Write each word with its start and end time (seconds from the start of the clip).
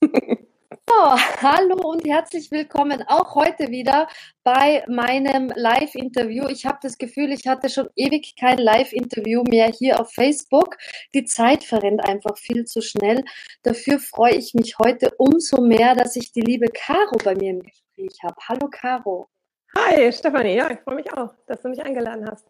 So, 0.00 0.96
hallo 1.42 1.76
und 1.90 2.06
herzlich 2.06 2.50
willkommen 2.50 3.04
auch 3.06 3.34
heute 3.34 3.68
wieder 3.68 4.08
bei 4.42 4.82
meinem 4.88 5.52
Live-Interview. 5.54 6.48
Ich 6.48 6.64
habe 6.64 6.78
das 6.82 6.96
Gefühl, 6.96 7.32
ich 7.32 7.46
hatte 7.46 7.68
schon 7.68 7.88
ewig 7.96 8.34
kein 8.34 8.58
Live-Interview 8.58 9.42
mehr 9.42 9.66
hier 9.66 10.00
auf 10.00 10.12
Facebook. 10.12 10.78
Die 11.14 11.24
Zeit 11.24 11.64
verrennt 11.64 12.08
einfach 12.08 12.38
viel 12.38 12.64
zu 12.64 12.80
schnell. 12.80 13.24
Dafür 13.62 13.98
freue 13.98 14.34
ich 14.34 14.54
mich 14.54 14.78
heute 14.78 15.10
umso 15.18 15.60
mehr, 15.60 15.94
dass 15.94 16.16
ich 16.16 16.32
die 16.32 16.40
liebe 16.40 16.68
Caro 16.68 17.18
bei 17.22 17.34
mir 17.34 17.50
im 17.50 17.62
Gespräch 17.62 18.18
habe. 18.22 18.36
Hallo 18.48 18.68
Caro. 18.70 19.28
Hi 19.76 20.10
Stefanie, 20.12 20.56
ja, 20.56 20.70
ich 20.70 20.80
freue 20.80 20.96
mich 20.96 21.12
auch, 21.12 21.34
dass 21.46 21.60
du 21.60 21.68
mich 21.68 21.82
eingeladen 21.82 22.28
hast. 22.28 22.46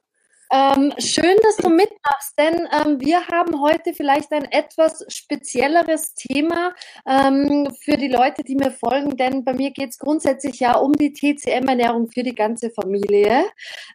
Ähm, 0.53 0.93
schön, 0.98 1.37
dass 1.45 1.59
du 1.59 1.69
mitmachst, 1.69 2.37
denn 2.37 2.69
ähm, 2.73 3.00
wir 3.00 3.25
haben 3.29 3.61
heute 3.61 3.95
vielleicht 3.95 4.32
ein 4.32 4.46
etwas 4.46 5.05
spezielleres 5.07 6.14
Thema 6.14 6.75
ähm, 7.07 7.69
für 7.85 7.96
die 7.96 8.09
Leute, 8.09 8.43
die 8.43 8.57
mir 8.57 8.73
folgen, 8.73 9.17
denn 9.17 9.45
bei 9.45 9.53
mir 9.54 9.71
geht 9.71 9.90
es 9.90 9.99
grundsätzlich 9.99 10.59
ja 10.59 10.75
um 10.75 10.93
die 10.93 11.13
TCM-Ernährung 11.13 12.11
für 12.11 12.25
die 12.25 12.35
ganze 12.35 12.71
Familie. 12.71 13.45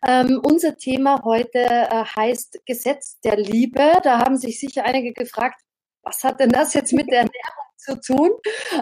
Ähm, 0.07 0.39
unser 0.45 0.77
Thema 0.77 1.21
heute 1.25 1.59
äh, 1.59 2.05
heißt 2.15 2.61
Gesetz 2.65 3.19
der 3.19 3.35
Liebe. 3.35 3.91
Da 4.03 4.19
haben 4.19 4.37
sich 4.37 4.57
sicher 4.57 4.85
einige 4.85 5.11
gefragt, 5.11 5.59
was 6.03 6.23
hat 6.23 6.39
denn 6.39 6.49
das 6.49 6.73
jetzt 6.73 6.93
mit 6.93 7.07
der 7.07 7.23
Ernährung 7.23 7.65
zu 7.75 7.99
tun? 7.99 8.31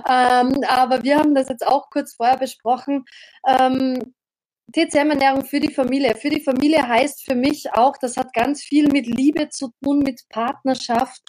Ähm, 0.07 0.63
aber 0.67 1.01
wir 1.03 1.17
haben 1.17 1.33
das 1.33 1.49
jetzt 1.49 1.65
auch 1.65 1.89
kurz 1.89 2.13
vorher 2.13 2.37
besprochen. 2.37 3.05
TCM-Ernährung 4.71 5.45
für 5.45 5.59
die 5.59 5.73
Familie. 5.73 6.15
Für 6.15 6.29
die 6.29 6.41
Familie 6.41 6.87
heißt 6.87 7.25
für 7.25 7.35
mich 7.35 7.73
auch, 7.73 7.97
das 7.99 8.17
hat 8.17 8.33
ganz 8.33 8.63
viel 8.63 8.87
mit 8.87 9.05
Liebe 9.05 9.49
zu 9.49 9.71
tun, 9.83 9.99
mit 9.99 10.21
Partnerschaft. 10.29 11.21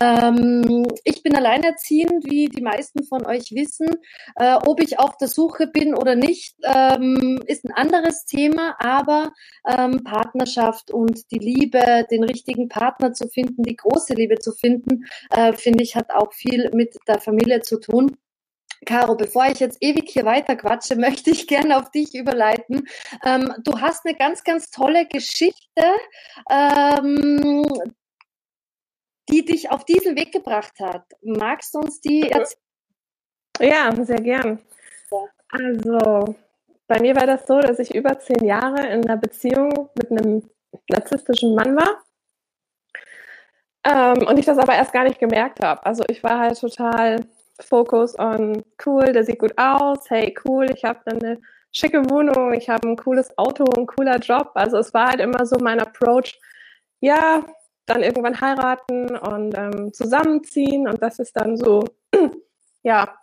Ähm, 0.00 0.84
ich 1.04 1.22
bin 1.22 1.36
alleinerziehend, 1.36 2.24
wie 2.24 2.46
die 2.46 2.62
meisten 2.62 3.04
von 3.04 3.24
euch 3.26 3.52
wissen. 3.52 3.88
Äh, 4.36 4.56
ob 4.66 4.82
ich 4.82 4.98
auf 4.98 5.16
der 5.16 5.28
Suche 5.28 5.66
bin 5.66 5.94
oder 5.94 6.16
nicht, 6.16 6.56
ähm, 6.64 7.40
ist 7.46 7.64
ein 7.64 7.72
anderes 7.72 8.24
Thema, 8.24 8.74
aber 8.78 9.32
ähm, 9.66 10.02
Partnerschaft 10.04 10.90
und 10.90 11.30
die 11.30 11.38
Liebe, 11.38 12.06
den 12.10 12.24
richtigen 12.24 12.68
Partner 12.68 13.12
zu 13.12 13.28
finden, 13.28 13.62
die 13.62 13.76
große 13.76 14.14
Liebe 14.14 14.38
zu 14.38 14.52
finden, 14.52 15.04
äh, 15.30 15.52
finde 15.52 15.84
ich, 15.84 15.96
hat 15.96 16.10
auch 16.10 16.32
viel 16.32 16.70
mit 16.74 16.96
der 17.06 17.20
Familie 17.20 17.60
zu 17.60 17.78
tun. 17.78 18.16
Caro, 18.86 19.14
bevor 19.14 19.46
ich 19.46 19.60
jetzt 19.60 19.78
ewig 19.80 20.10
hier 20.10 20.24
weiter 20.24 20.56
quatsche, 20.56 20.96
möchte 20.96 21.30
ich 21.30 21.46
gerne 21.46 21.76
auf 21.76 21.90
dich 21.90 22.14
überleiten. 22.14 22.88
Ähm, 23.24 23.52
du 23.64 23.80
hast 23.80 24.06
eine 24.06 24.16
ganz, 24.16 24.44
ganz 24.44 24.70
tolle 24.70 25.06
Geschichte, 25.06 25.84
ähm, 26.50 27.64
die 29.28 29.44
dich 29.44 29.70
auf 29.70 29.84
diesen 29.84 30.16
Weg 30.16 30.32
gebracht 30.32 30.78
hat. 30.80 31.04
Magst 31.22 31.74
du 31.74 31.78
uns 31.78 32.00
die 32.00 32.30
erzählen? 32.30 32.60
Ja, 33.60 34.04
sehr 34.04 34.20
gern. 34.20 34.60
Also, 35.50 36.34
bei 36.86 37.00
mir 37.00 37.14
war 37.14 37.26
das 37.26 37.46
so, 37.46 37.60
dass 37.60 37.78
ich 37.78 37.94
über 37.94 38.18
zehn 38.18 38.44
Jahre 38.44 38.86
in 38.86 39.04
einer 39.04 39.16
Beziehung 39.16 39.90
mit 39.94 40.10
einem 40.10 40.48
narzisstischen 40.88 41.54
Mann 41.54 41.76
war. 41.76 42.02
Ähm, 43.84 44.26
und 44.26 44.38
ich 44.38 44.46
das 44.46 44.58
aber 44.58 44.74
erst 44.74 44.92
gar 44.92 45.04
nicht 45.04 45.18
gemerkt 45.18 45.62
habe. 45.62 45.84
Also 45.84 46.04
ich 46.08 46.22
war 46.22 46.38
halt 46.38 46.58
total 46.60 47.24
Fokus 47.62 48.18
on 48.18 48.62
cool, 48.84 49.12
der 49.12 49.24
sieht 49.24 49.38
gut 49.38 49.52
aus, 49.56 50.08
hey 50.08 50.34
cool, 50.44 50.66
ich 50.74 50.84
habe 50.84 51.00
eine 51.06 51.40
schicke 51.72 52.08
Wohnung, 52.10 52.52
ich 52.52 52.68
habe 52.68 52.88
ein 52.88 52.96
cooles 52.96 53.36
Auto, 53.38 53.64
ein 53.76 53.86
cooler 53.86 54.18
Job. 54.18 54.50
Also 54.54 54.78
es 54.78 54.92
war 54.92 55.08
halt 55.10 55.20
immer 55.20 55.46
so 55.46 55.56
mein 55.60 55.80
Approach, 55.80 56.38
ja, 57.00 57.44
dann 57.86 58.02
irgendwann 58.02 58.40
heiraten 58.40 59.16
und 59.16 59.56
ähm, 59.56 59.92
zusammenziehen 59.92 60.88
und 60.88 61.02
das 61.02 61.18
ist 61.18 61.36
dann 61.36 61.56
so, 61.56 61.84
ja, 62.82 63.16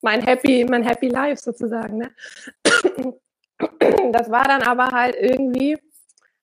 mein 0.00 0.22
Happy, 0.22 0.64
mein 0.68 0.82
Happy 0.82 1.08
Life 1.08 1.42
sozusagen. 1.42 1.98
Ne? 1.98 2.10
Das 4.12 4.30
war 4.30 4.44
dann 4.44 4.62
aber 4.62 4.88
halt 4.88 5.16
irgendwie 5.18 5.78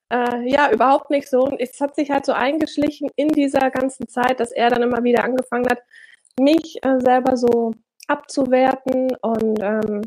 äh, 0.09 0.49
ja 0.49 0.71
überhaupt 0.71 1.09
nicht 1.09 1.30
so. 1.30 1.43
Und 1.43 1.59
es 1.59 1.80
hat 1.80 1.95
sich 1.95 2.09
halt 2.11 2.26
so 2.26 2.33
eingeschlichen 2.33 3.09
in 3.15 3.27
dieser 3.30 3.70
ganzen 3.71 4.08
Zeit, 4.08 4.39
dass 4.39 4.52
er 4.52 4.70
dann 4.70 4.82
immer 4.82 5.03
wieder 5.03 5.23
angefangen 5.23 5.67
hat, 5.70 5.80
mich 6.39 6.83
äh, 6.83 6.99
selber 6.99 7.38
so 7.38 7.71
abzuwerten 8.08 9.16
und 9.21 9.60
ähm, 9.61 10.02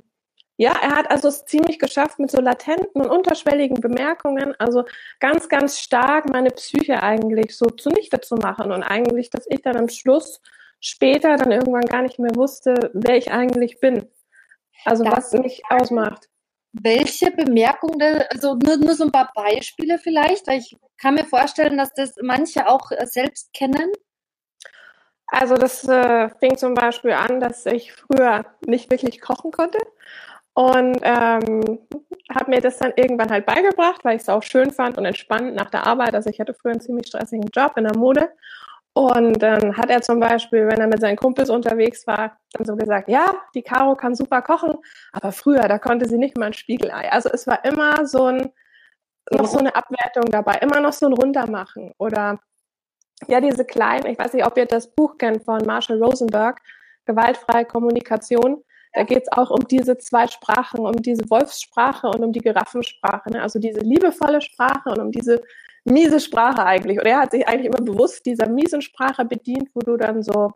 ja, 0.58 0.72
er 0.82 0.96
hat 0.96 1.10
also 1.10 1.28
es 1.28 1.44
ziemlich 1.44 1.78
geschafft 1.78 2.18
mit 2.18 2.30
so 2.30 2.40
latenten 2.40 3.02
und 3.02 3.10
unterschwelligen 3.10 3.80
Bemerkungen, 3.80 4.54
also 4.58 4.84
ganz, 5.20 5.48
ganz 5.48 5.78
stark 5.78 6.30
meine 6.30 6.50
Psyche 6.50 7.02
eigentlich 7.02 7.56
so 7.56 7.66
zunichte 7.66 8.20
zu 8.20 8.36
machen 8.36 8.72
und 8.72 8.82
eigentlich, 8.82 9.28
dass 9.28 9.46
ich 9.48 9.60
dann 9.60 9.76
am 9.76 9.88
Schluss 9.88 10.40
später 10.80 11.36
dann 11.36 11.52
irgendwann 11.52 11.86
gar 11.86 12.02
nicht 12.02 12.18
mehr 12.18 12.34
wusste, 12.34 12.90
wer 12.94 13.16
ich 13.16 13.30
eigentlich 13.32 13.80
bin. 13.80 14.08
Also 14.84 15.04
das 15.04 15.14
was 15.14 15.32
mich 15.32 15.62
ausmacht. 15.68 16.28
Welche 16.72 17.30
Bemerkungen, 17.30 18.22
also 18.30 18.54
nur, 18.54 18.76
nur 18.76 18.94
so 18.94 19.04
ein 19.04 19.12
paar 19.12 19.32
Beispiele 19.34 19.98
vielleicht, 19.98 20.46
weil 20.46 20.58
ich 20.58 20.76
kann 20.98 21.14
mir 21.14 21.24
vorstellen, 21.24 21.78
dass 21.78 21.92
das 21.94 22.14
manche 22.22 22.68
auch 22.68 22.90
äh, 22.92 23.06
selbst 23.06 23.52
kennen. 23.52 23.92
Also 25.28 25.56
das 25.56 25.86
äh, 25.88 26.28
fing 26.40 26.56
zum 26.56 26.74
Beispiel 26.74 27.12
an, 27.12 27.40
dass 27.40 27.66
ich 27.66 27.92
früher 27.92 28.44
nicht 28.66 28.90
wirklich 28.90 29.20
kochen 29.20 29.50
konnte 29.50 29.78
und 30.54 30.98
ähm, 31.02 31.80
habe 32.34 32.50
mir 32.50 32.60
das 32.60 32.78
dann 32.78 32.92
irgendwann 32.96 33.30
halt 33.30 33.44
beigebracht, 33.46 34.04
weil 34.04 34.16
ich 34.16 34.22
es 34.22 34.28
auch 34.28 34.42
schön 34.42 34.70
fand 34.70 34.98
und 34.98 35.04
entspannt 35.04 35.54
nach 35.54 35.70
der 35.70 35.86
Arbeit. 35.86 36.14
Also 36.14 36.30
ich 36.30 36.40
hatte 36.40 36.54
früher 36.54 36.72
einen 36.72 36.80
ziemlich 36.80 37.08
stressigen 37.08 37.48
Job 37.52 37.76
in 37.76 37.84
der 37.84 37.96
Mode 37.96 38.30
und 38.94 39.42
dann 39.42 39.76
hat 39.76 39.90
er 39.90 40.00
zum 40.00 40.20
Beispiel, 40.20 40.66
wenn 40.68 40.80
er 40.80 40.86
mit 40.86 41.00
seinen 41.00 41.16
Kumpels 41.16 41.50
unterwegs 41.50 42.06
war, 42.06 42.38
dann 42.52 42.64
so 42.64 42.76
gesagt, 42.76 43.08
ja, 43.10 43.34
die 43.54 43.62
Caro 43.62 43.94
kann 43.96 44.14
super 44.14 44.40
kochen, 44.42 44.76
aber 45.12 45.32
früher, 45.32 45.68
da 45.68 45.78
konnte 45.78 46.08
sie 46.08 46.16
nicht 46.18 46.38
mal 46.38 46.46
ein 46.46 46.54
Spiegelei. 46.54 47.12
Also 47.12 47.28
es 47.30 47.46
war 47.46 47.62
immer 47.66 48.06
so 48.06 48.24
ein, 48.24 48.50
noch 49.30 49.46
so 49.46 49.58
eine 49.58 49.74
Abwertung 49.76 50.26
dabei, 50.30 50.54
immer 50.62 50.80
noch 50.80 50.92
so 50.94 51.06
ein 51.06 51.12
Runtermachen 51.12 51.92
oder 51.98 52.40
ja, 53.28 53.40
diese 53.40 53.64
kleinen, 53.64 54.06
ich 54.06 54.18
weiß 54.18 54.34
nicht, 54.34 54.46
ob 54.46 54.56
ihr 54.56 54.66
das 54.66 54.94
Buch 54.94 55.16
kennt 55.18 55.44
von 55.44 55.64
Marshall 55.64 56.02
Rosenberg, 56.02 56.60
Gewaltfreie 57.06 57.64
Kommunikation. 57.64 58.62
Da 58.92 59.02
geht 59.04 59.22
es 59.24 59.32
auch 59.32 59.50
um 59.50 59.66
diese 59.68 59.98
zwei 59.98 60.26
Sprachen, 60.26 60.80
um 60.80 61.02
diese 61.02 61.28
Wolfssprache 61.28 62.08
und 62.08 62.24
um 62.24 62.32
die 62.32 62.40
Giraffensprache. 62.40 63.30
Ne? 63.30 63.42
Also 63.42 63.58
diese 63.58 63.80
liebevolle 63.80 64.40
Sprache 64.40 64.90
und 64.90 64.98
um 65.00 65.10
diese 65.10 65.42
miese 65.84 66.20
Sprache 66.20 66.64
eigentlich. 66.64 66.98
Und 66.98 67.06
er 67.06 67.20
hat 67.20 67.30
sich 67.30 67.46
eigentlich 67.46 67.66
immer 67.66 67.84
bewusst 67.84 68.24
dieser 68.26 68.48
miesen 68.48 68.82
Sprache 68.82 69.24
bedient, 69.24 69.70
wo 69.74 69.80
du 69.80 69.96
dann 69.96 70.22
so 70.22 70.52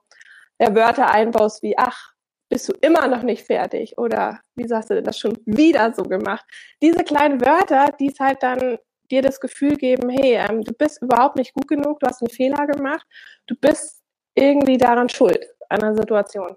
ja, 0.59 0.75
Wörter 0.75 1.10
einbaust 1.10 1.62
wie, 1.62 1.76
ach, 1.78 2.12
bist 2.49 2.69
du 2.69 2.72
immer 2.81 3.06
noch 3.06 3.22
nicht 3.22 3.47
fertig? 3.47 3.97
Oder 3.97 4.41
wie 4.56 4.66
sagst 4.66 4.91
du 4.91 4.94
denn 4.94 5.04
das 5.04 5.19
schon 5.19 5.38
wieder 5.47 5.93
so 5.94 6.03
gemacht? 6.03 6.44
Diese 6.82 7.04
kleinen 7.04 7.41
Wörter, 7.41 7.94
die 7.99 8.09
es 8.09 8.19
halt 8.19 8.43
dann 8.43 8.78
dir 9.10 9.22
das 9.22 9.41
Gefühl 9.41 9.76
geben, 9.76 10.09
hey, 10.09 10.34
ähm, 10.34 10.62
du 10.62 10.72
bist 10.72 11.03
überhaupt 11.03 11.37
nicht 11.37 11.54
gut 11.54 11.69
genug, 11.69 12.00
du 12.00 12.06
hast 12.06 12.22
einen 12.22 12.31
Fehler 12.31 12.66
gemacht, 12.66 13.06
du 13.47 13.54
bist 13.54 14.03
irgendwie 14.34 14.78
daran 14.78 15.09
schuld, 15.09 15.44
an 15.69 15.81
der 15.81 15.94
Situation. 15.94 16.56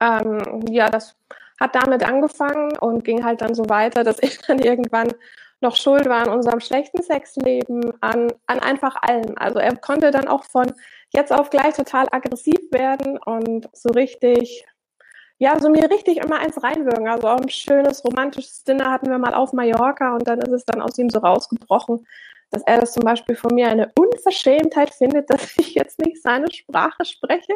Ähm, 0.00 0.64
ja, 0.70 0.88
das 0.88 1.16
hat 1.60 1.74
damit 1.74 2.04
angefangen 2.04 2.76
und 2.78 3.04
ging 3.04 3.24
halt 3.24 3.40
dann 3.40 3.54
so 3.54 3.68
weiter, 3.68 4.04
dass 4.04 4.18
ich 4.22 4.38
dann 4.38 4.58
irgendwann 4.58 5.12
noch 5.60 5.74
schuld 5.74 6.06
war 6.08 6.22
an 6.22 6.30
unserem 6.30 6.60
schlechten 6.60 7.02
Sexleben, 7.02 7.92
an, 8.00 8.32
an 8.46 8.60
einfach 8.60 8.96
allem. 9.02 9.34
Also 9.36 9.58
er 9.58 9.76
konnte 9.76 10.12
dann 10.12 10.28
auch 10.28 10.44
von 10.44 10.72
jetzt 11.12 11.32
auf 11.32 11.50
gleich 11.50 11.74
total 11.74 12.06
aggressiv 12.12 12.60
werden 12.70 13.18
und 13.18 13.68
so 13.72 13.88
richtig 13.90 14.64
ja, 15.38 15.58
so 15.60 15.70
mir 15.70 15.88
richtig 15.88 16.18
immer 16.18 16.40
eins 16.40 16.62
reinwürgen. 16.62 17.08
Also 17.08 17.28
auch 17.28 17.40
ein 17.40 17.48
schönes 17.48 18.04
romantisches 18.04 18.64
Dinner 18.64 18.90
hatten 18.90 19.08
wir 19.08 19.18
mal 19.18 19.34
auf 19.34 19.52
Mallorca 19.52 20.14
und 20.14 20.26
dann 20.26 20.40
ist 20.40 20.52
es 20.52 20.64
dann 20.64 20.82
aus 20.82 20.98
ihm 20.98 21.08
so 21.10 21.20
rausgebrochen, 21.20 22.06
dass 22.50 22.62
er 22.62 22.80
das 22.80 22.92
zum 22.92 23.04
Beispiel 23.04 23.36
von 23.36 23.54
mir 23.54 23.68
eine 23.68 23.92
Unverschämtheit 23.96 24.92
findet, 24.92 25.30
dass 25.30 25.56
ich 25.56 25.74
jetzt 25.74 26.00
nicht 26.00 26.22
seine 26.22 26.50
Sprache 26.50 27.04
spreche, 27.04 27.54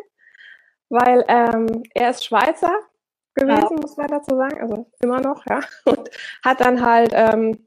weil 0.89 1.25
ähm, 1.29 1.83
er 1.95 2.11
ist 2.11 2.25
Schweizer 2.25 2.73
gewesen, 3.35 3.77
ja. 3.77 3.81
muss 3.81 3.97
man 3.97 4.09
dazu 4.09 4.37
sagen, 4.37 4.61
also 4.61 4.87
immer 5.01 5.21
noch, 5.21 5.45
ja, 5.47 5.61
und 5.85 6.09
hat 6.45 6.61
dann 6.61 6.85
halt 6.85 7.13
ähm, 7.15 7.67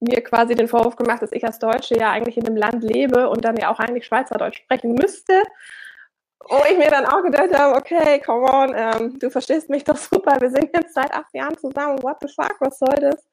mir 0.00 0.22
quasi 0.22 0.54
den 0.54 0.68
Vorwurf 0.68 0.96
gemacht, 0.96 1.22
dass 1.22 1.32
ich 1.32 1.44
als 1.44 1.58
Deutsche 1.58 1.96
ja 1.96 2.10
eigentlich 2.10 2.36
in 2.36 2.44
dem 2.44 2.56
Land 2.56 2.82
lebe 2.82 3.28
und 3.28 3.44
dann 3.44 3.56
ja 3.56 3.70
auch 3.70 3.78
eigentlich 3.78 4.06
Schweizerdeutsch 4.06 4.58
sprechen 4.58 4.94
müsste 4.94 5.42
wo 6.48 6.62
ich 6.70 6.78
mir 6.78 6.90
dann 6.90 7.06
auch 7.06 7.22
gedacht 7.22 7.58
habe, 7.58 7.76
okay, 7.76 8.20
come 8.20 8.46
on, 8.46 8.74
ähm, 8.76 9.18
du 9.18 9.30
verstehst 9.30 9.68
mich 9.68 9.84
doch 9.84 9.96
super, 9.96 10.40
wir 10.40 10.50
sind 10.50 10.70
jetzt 10.74 10.94
seit 10.94 11.12
acht 11.12 11.34
Jahren 11.34 11.56
zusammen, 11.58 12.02
what 12.02 12.16
the 12.20 12.28
fuck, 12.28 12.56
was 12.60 12.78
soll 12.78 12.94
das? 13.00 13.26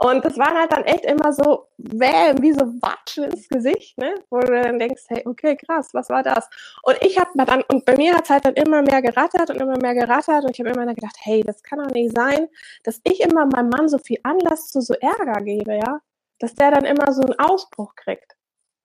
Und 0.00 0.24
das 0.24 0.36
waren 0.38 0.58
halt 0.58 0.72
dann 0.72 0.84
echt 0.84 1.04
immer 1.04 1.32
so, 1.32 1.68
wäh, 1.78 2.34
wie 2.40 2.52
so 2.52 2.66
Watschen 2.82 3.24
ins 3.24 3.48
Gesicht, 3.48 3.96
ne? 3.96 4.16
wo 4.28 4.40
du 4.40 4.48
dann 4.48 4.78
denkst, 4.78 5.04
hey, 5.08 5.22
okay, 5.24 5.56
krass, 5.56 5.90
was 5.92 6.08
war 6.10 6.22
das? 6.22 6.48
Und 6.82 6.96
ich 7.00 7.18
habe 7.18 7.30
dann, 7.34 7.62
und 7.68 7.84
bei 7.84 7.96
mir 7.96 8.14
hat 8.14 8.24
es 8.24 8.30
halt 8.30 8.44
dann 8.44 8.54
immer 8.54 8.82
mehr 8.82 9.02
gerattert 9.02 9.50
und 9.50 9.60
immer 9.60 9.78
mehr 9.78 9.94
gerattert 9.94 10.44
und 10.44 10.50
ich 10.50 10.60
habe 10.60 10.70
immer 10.70 10.92
gedacht, 10.92 11.16
hey, 11.20 11.42
das 11.42 11.62
kann 11.62 11.78
doch 11.78 11.90
nicht 11.90 12.14
sein, 12.14 12.48
dass 12.82 13.00
ich 13.04 13.20
immer 13.20 13.46
meinem 13.46 13.68
Mann 13.68 13.88
so 13.88 13.98
viel 13.98 14.18
Anlass 14.24 14.68
zu 14.68 14.80
so 14.80 14.94
Ärger 14.94 15.40
gebe, 15.44 15.76
ja? 15.76 16.00
Dass 16.40 16.54
der 16.54 16.72
dann 16.72 16.84
immer 16.84 17.12
so 17.12 17.22
einen 17.22 17.38
Ausbruch 17.38 17.94
kriegt 17.94 18.36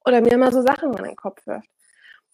oder 0.06 0.21
mir 0.21 0.33
immer 0.33 0.51
so 0.51 0.62
Sachen 0.62 0.94
in 0.94 1.04
den 1.04 1.16
Kopf 1.16 1.45
wirft. 1.48 1.69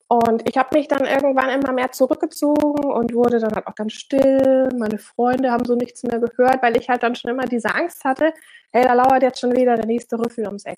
Und 0.08 0.48
ich 0.48 0.58
habe 0.58 0.78
mich 0.78 0.88
dann 0.88 1.06
irgendwann 1.06 1.50
immer 1.50 1.74
mehr 1.74 1.92
zurückgezogen 1.92 2.86
und 2.86 3.14
wurde 3.14 3.40
dann 3.40 3.56
halt 3.56 3.66
auch 3.66 3.74
ganz 3.74 3.94
still. 3.94 4.70
Meine 4.78 5.00
Freunde 5.00 5.52
haben 5.52 5.66
so 5.66 5.76
nichts 5.76 6.04
mehr 6.04 6.20
gehört, 6.20 6.62
weil 6.62 6.78
ich 6.78 6.90
halt 6.90 7.02
dann 7.02 7.16
schon 7.16 7.32
immer 7.32 7.46
diese 7.46 7.74
Angst 7.74 8.04
hatte, 8.04 8.32
hey, 8.72 8.84
da 8.84 8.94
lauert 8.94 9.24
jetzt 9.24 9.40
schon 9.40 9.56
wieder 9.56 9.76
der 9.76 9.88
nächste 9.88 10.20
Rüffel 10.20 10.46
ums 10.46 10.66
Eck. 10.66 10.78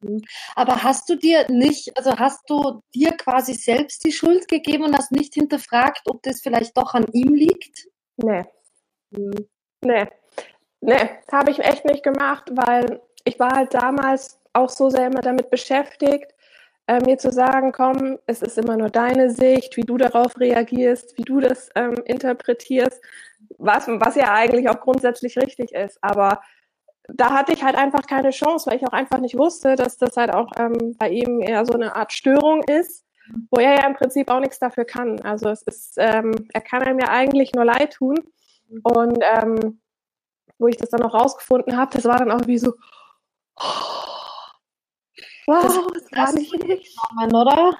Mhm. 0.00 0.22
Aber 0.54 0.82
hast 0.82 1.08
du 1.08 1.16
dir 1.16 1.50
nicht, 1.50 1.96
also 1.96 2.18
hast 2.18 2.48
du 2.50 2.82
dir 2.94 3.12
quasi 3.12 3.54
selbst 3.54 4.04
die 4.04 4.12
Schuld 4.12 4.48
gegeben 4.48 4.84
und 4.84 4.96
hast 4.96 5.12
nicht 5.12 5.34
hinterfragt, 5.34 6.02
ob 6.06 6.22
das 6.22 6.40
vielleicht 6.42 6.76
doch 6.76 6.94
an 6.94 7.06
ihm 7.12 7.32
liegt? 7.34 7.88
Nee. 8.16 8.44
Mhm. 9.10 9.48
Nee. 9.82 10.06
Nee, 10.80 11.10
habe 11.32 11.50
ich 11.50 11.58
echt 11.58 11.84
nicht 11.84 12.04
gemacht, 12.04 12.50
weil 12.52 13.00
ich 13.24 13.38
war 13.40 13.56
halt 13.56 13.74
damals 13.74 14.40
auch 14.52 14.68
so 14.68 14.90
sehr 14.90 15.06
immer 15.06 15.20
damit 15.20 15.50
beschäftigt, 15.50 16.32
äh, 16.88 17.00
mir 17.04 17.18
zu 17.18 17.30
sagen, 17.30 17.70
komm, 17.70 18.18
es 18.26 18.40
ist 18.42 18.58
immer 18.58 18.76
nur 18.76 18.88
deine 18.88 19.30
Sicht, 19.30 19.76
wie 19.76 19.82
du 19.82 19.98
darauf 19.98 20.40
reagierst, 20.40 21.16
wie 21.18 21.22
du 21.22 21.38
das 21.38 21.68
ähm, 21.74 21.94
interpretierst, 22.06 23.00
was, 23.58 23.86
was 23.88 24.16
ja 24.16 24.32
eigentlich 24.32 24.68
auch 24.70 24.80
grundsätzlich 24.80 25.36
richtig 25.36 25.72
ist. 25.72 25.98
Aber 26.00 26.40
da 27.08 27.32
hatte 27.32 27.52
ich 27.52 27.62
halt 27.62 27.76
einfach 27.76 28.06
keine 28.06 28.30
Chance, 28.30 28.70
weil 28.70 28.78
ich 28.78 28.86
auch 28.86 28.92
einfach 28.92 29.18
nicht 29.18 29.36
wusste, 29.36 29.76
dass 29.76 29.98
das 29.98 30.16
halt 30.16 30.32
auch 30.32 30.50
ähm, 30.58 30.96
bei 30.98 31.10
ihm 31.10 31.42
eher 31.42 31.66
so 31.66 31.74
eine 31.74 31.94
Art 31.94 32.12
Störung 32.12 32.62
ist, 32.64 33.04
wo 33.50 33.60
er 33.60 33.74
ja 33.74 33.86
im 33.86 33.94
Prinzip 33.94 34.30
auch 34.30 34.40
nichts 34.40 34.58
dafür 34.58 34.86
kann. 34.86 35.20
Also 35.20 35.50
es 35.50 35.62
ist, 35.62 35.94
ähm, 35.98 36.32
er 36.54 36.62
kann 36.62 36.82
einem 36.82 36.98
ja 36.98 37.08
eigentlich 37.08 37.52
nur 37.52 37.66
leid 37.66 37.92
tun. 37.92 38.16
Und 38.82 39.18
ähm, 39.22 39.80
wo 40.58 40.68
ich 40.68 40.78
das 40.78 40.88
dann 40.88 41.02
auch 41.02 41.14
rausgefunden 41.14 41.76
habe, 41.76 41.90
das 41.94 42.04
war 42.04 42.18
dann 42.18 42.30
auch 42.30 42.46
wie 42.46 42.58
so, 42.58 42.72
wow, 45.48 45.90
das, 45.92 46.04
das 46.04 46.12
war 46.12 46.32
nicht 46.34 46.54
ich. 46.64 46.96
oder? 47.32 47.76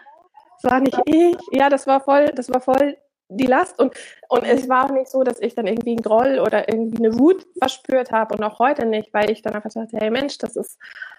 Das 0.61 0.71
war 0.71 0.81
nicht 0.81 0.99
ich. 1.07 1.37
Ja, 1.53 1.69
das 1.69 1.87
war 1.87 2.01
voll, 2.01 2.27
das 2.35 2.51
war 2.51 2.61
voll 2.61 2.97
die 3.29 3.47
Last 3.47 3.79
und, 3.79 3.95
und 4.29 4.45
es 4.45 4.69
war 4.69 4.87
auch 4.87 4.91
nicht 4.91 5.11
so, 5.11 5.23
dass 5.23 5.41
ich 5.41 5.55
dann 5.55 5.67
irgendwie 5.67 5.91
einen 5.91 6.03
Groll 6.03 6.39
oder 6.39 6.69
irgendwie 6.69 7.05
eine 7.05 7.19
Wut 7.19 7.47
verspürt 7.59 8.11
habe 8.11 8.35
und 8.35 8.43
auch 8.43 8.59
heute 8.59 8.87
nicht, 8.87 9.13
weil 9.13 9.31
ich 9.31 9.43
dann 9.43 9.55
einfach 9.55 9.71
dachte, 9.71 9.99
hey 10.01 10.11
Mensch, 10.11 10.39
das 10.39 10.57
ist 10.57 10.79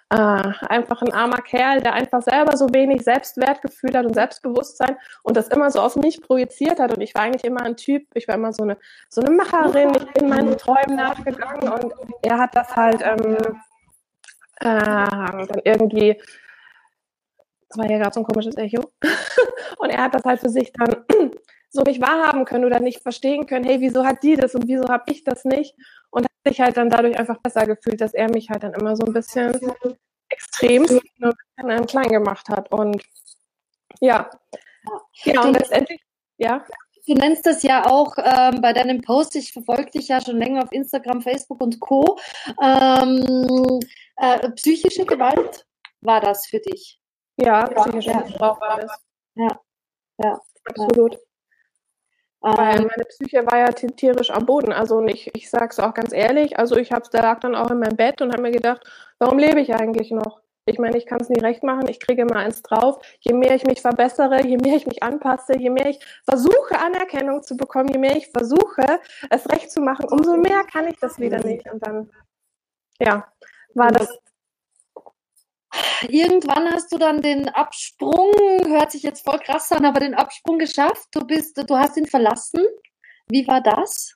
äh, 0.09 0.15
einfach 0.15 1.03
ein 1.03 1.13
armer 1.13 1.37
Kerl, 1.37 1.81
der 1.81 1.93
einfach 1.93 2.23
selber 2.23 2.57
so 2.57 2.73
wenig 2.73 3.03
Selbstwertgefühl 3.03 3.93
hat 3.93 4.07
und 4.07 4.15
Selbstbewusstsein 4.15 4.97
und 5.21 5.37
das 5.37 5.49
immer 5.49 5.69
so 5.69 5.81
auf 5.81 5.95
mich 5.95 6.21
projiziert 6.21 6.79
hat 6.79 6.91
und 6.95 7.01
ich 7.01 7.13
war 7.13 7.21
eigentlich 7.21 7.43
immer 7.43 7.61
ein 7.61 7.77
Typ, 7.77 8.07
ich 8.15 8.27
war 8.27 8.35
immer 8.35 8.53
so 8.53 8.63
eine, 8.63 8.77
so 9.09 9.21
eine 9.21 9.29
Macherin, 9.29 9.91
ich 9.95 10.11
bin 10.13 10.29
meinen 10.29 10.57
Träumen 10.57 10.95
nachgegangen 10.95 11.69
und 11.69 11.93
er 12.23 12.39
hat 12.39 12.55
das 12.55 12.75
halt 12.75 13.03
ähm, 13.03 13.37
äh, 14.59 15.45
dann 15.47 15.61
irgendwie 15.63 16.17
das 17.69 17.77
war 17.77 17.89
ja 17.89 17.97
gerade 17.97 18.13
so 18.13 18.21
ein 18.21 18.25
komisches 18.25 18.57
Echo. 18.57 18.91
und 19.77 19.89
er 19.89 20.03
hat 20.03 20.15
das 20.15 20.23
halt 20.23 20.39
für 20.39 20.49
sich 20.49 20.73
dann 20.73 21.05
so 21.69 21.83
nicht 21.83 22.01
wahrhaben 22.01 22.45
können 22.45 22.65
oder 22.65 22.79
nicht 22.79 23.01
verstehen 23.01 23.45
können, 23.45 23.65
hey, 23.65 23.79
wieso 23.79 24.05
hat 24.05 24.23
die 24.23 24.35
das 24.35 24.55
und 24.55 24.67
wieso 24.67 24.89
habe 24.89 25.11
ich 25.11 25.23
das 25.23 25.45
nicht? 25.45 25.75
Und 26.09 26.23
hat 26.23 26.31
sich 26.47 26.59
halt 26.59 26.77
dann 26.77 26.89
dadurch 26.89 27.17
einfach 27.19 27.37
besser 27.37 27.67
gefühlt, 27.67 28.01
dass 28.01 28.15
er 28.15 28.29
mich 28.31 28.49
halt 28.49 28.63
dann 28.63 28.73
immer 28.73 28.95
so 28.95 29.05
ein 29.05 29.13
bisschen 29.13 29.53
extrem 30.29 30.85
ein 31.57 31.85
klein 31.85 32.09
gemacht 32.09 32.49
hat. 32.49 32.71
Und 32.71 33.03
ja, 34.01 34.29
genau, 35.23 35.47
und 35.47 35.53
letztendlich, 35.53 36.01
ja. 36.37 36.65
Du 37.07 37.15
nennst 37.15 37.45
das 37.45 37.63
ja 37.63 37.87
auch 37.87 38.17
ähm, 38.17 38.61
bei 38.61 38.71
deinem 38.71 39.01
Post, 39.01 39.35
ich 39.35 39.51
verfolge 39.51 39.89
dich 39.89 40.09
ja 40.09 40.21
schon 40.21 40.37
länger 40.37 40.63
auf 40.63 40.71
Instagram, 40.71 41.21
Facebook 41.21 41.59
und 41.59 41.79
Co. 41.79 42.19
Ähm, 42.61 43.79
äh, 44.19 44.51
psychische 44.51 45.05
Gewalt 45.05 45.65
war 46.01 46.21
das 46.21 46.45
für 46.47 46.59
dich? 46.59 46.99
Ja, 47.37 47.65
psychische 47.65 48.11
Gewalt 48.11 48.39
war 48.39 48.79
das. 48.79 49.05
Ja, 49.35 49.59
ja. 50.17 50.41
Absolut. 50.65 51.13
Ja. 51.13 51.19
Weil 52.41 52.81
ähm. 52.81 52.87
meine 52.87 53.05
Psyche 53.05 53.45
war 53.45 53.57
ja 53.59 53.67
tierisch 53.67 54.31
am 54.31 54.45
Boden. 54.45 54.71
Also 54.71 55.03
ich, 55.05 55.33
ich 55.35 55.49
sage 55.49 55.69
es 55.69 55.79
auch 55.79 55.93
ganz 55.93 56.13
ehrlich, 56.13 56.57
also 56.57 56.77
ich 56.77 56.91
hab's, 56.91 57.09
da 57.09 57.21
lag 57.21 57.39
dann 57.41 57.55
auch 57.55 57.71
in 57.71 57.79
meinem 57.79 57.97
Bett 57.97 58.21
und 58.21 58.31
habe 58.31 58.41
mir 58.41 58.51
gedacht, 58.51 58.81
warum 59.17 59.39
lebe 59.39 59.59
ich 59.59 59.73
eigentlich 59.73 60.11
noch? 60.11 60.41
Ich 60.65 60.77
meine, 60.77 60.97
ich 60.97 61.07
kann 61.07 61.19
es 61.19 61.29
nie 61.29 61.39
recht 61.39 61.63
machen, 61.63 61.87
ich 61.87 61.99
kriege 61.99 62.21
immer 62.21 62.35
eins 62.35 62.61
drauf. 62.61 62.99
Je 63.21 63.33
mehr 63.33 63.55
ich 63.55 63.65
mich 63.65 63.81
verbessere, 63.81 64.45
je 64.45 64.57
mehr 64.57 64.75
ich 64.75 64.85
mich 64.85 65.01
anpasse, 65.01 65.57
je 65.57 65.69
mehr 65.69 65.87
ich 65.87 65.99
versuche, 66.29 66.79
Anerkennung 66.79 67.41
zu 67.41 67.57
bekommen, 67.57 67.89
je 67.89 67.97
mehr 67.97 68.15
ich 68.15 68.27
versuche, 68.27 68.99
es 69.31 69.49
recht 69.49 69.71
zu 69.71 69.81
machen, 69.81 70.05
umso 70.09 70.37
mehr 70.37 70.63
kann 70.71 70.87
ich 70.87 70.97
das 70.99 71.19
wieder 71.19 71.43
nicht. 71.43 71.69
Und 71.71 71.85
dann, 71.85 72.11
ja, 72.99 73.27
war 73.73 73.91
das 73.91 74.09
irgendwann 76.07 76.71
hast 76.71 76.91
du 76.91 76.97
dann 76.97 77.21
den 77.21 77.49
Absprung, 77.49 78.31
hört 78.67 78.91
sich 78.91 79.03
jetzt 79.03 79.23
voll 79.23 79.39
krass 79.39 79.71
an, 79.71 79.85
aber 79.85 79.99
den 79.99 80.15
Absprung 80.15 80.57
geschafft. 80.57 81.07
Du 81.11 81.25
bist, 81.25 81.57
du 81.57 81.77
hast 81.77 81.97
ihn 81.97 82.05
verlassen. 82.05 82.61
Wie 83.29 83.47
war 83.47 83.61
das? 83.61 84.15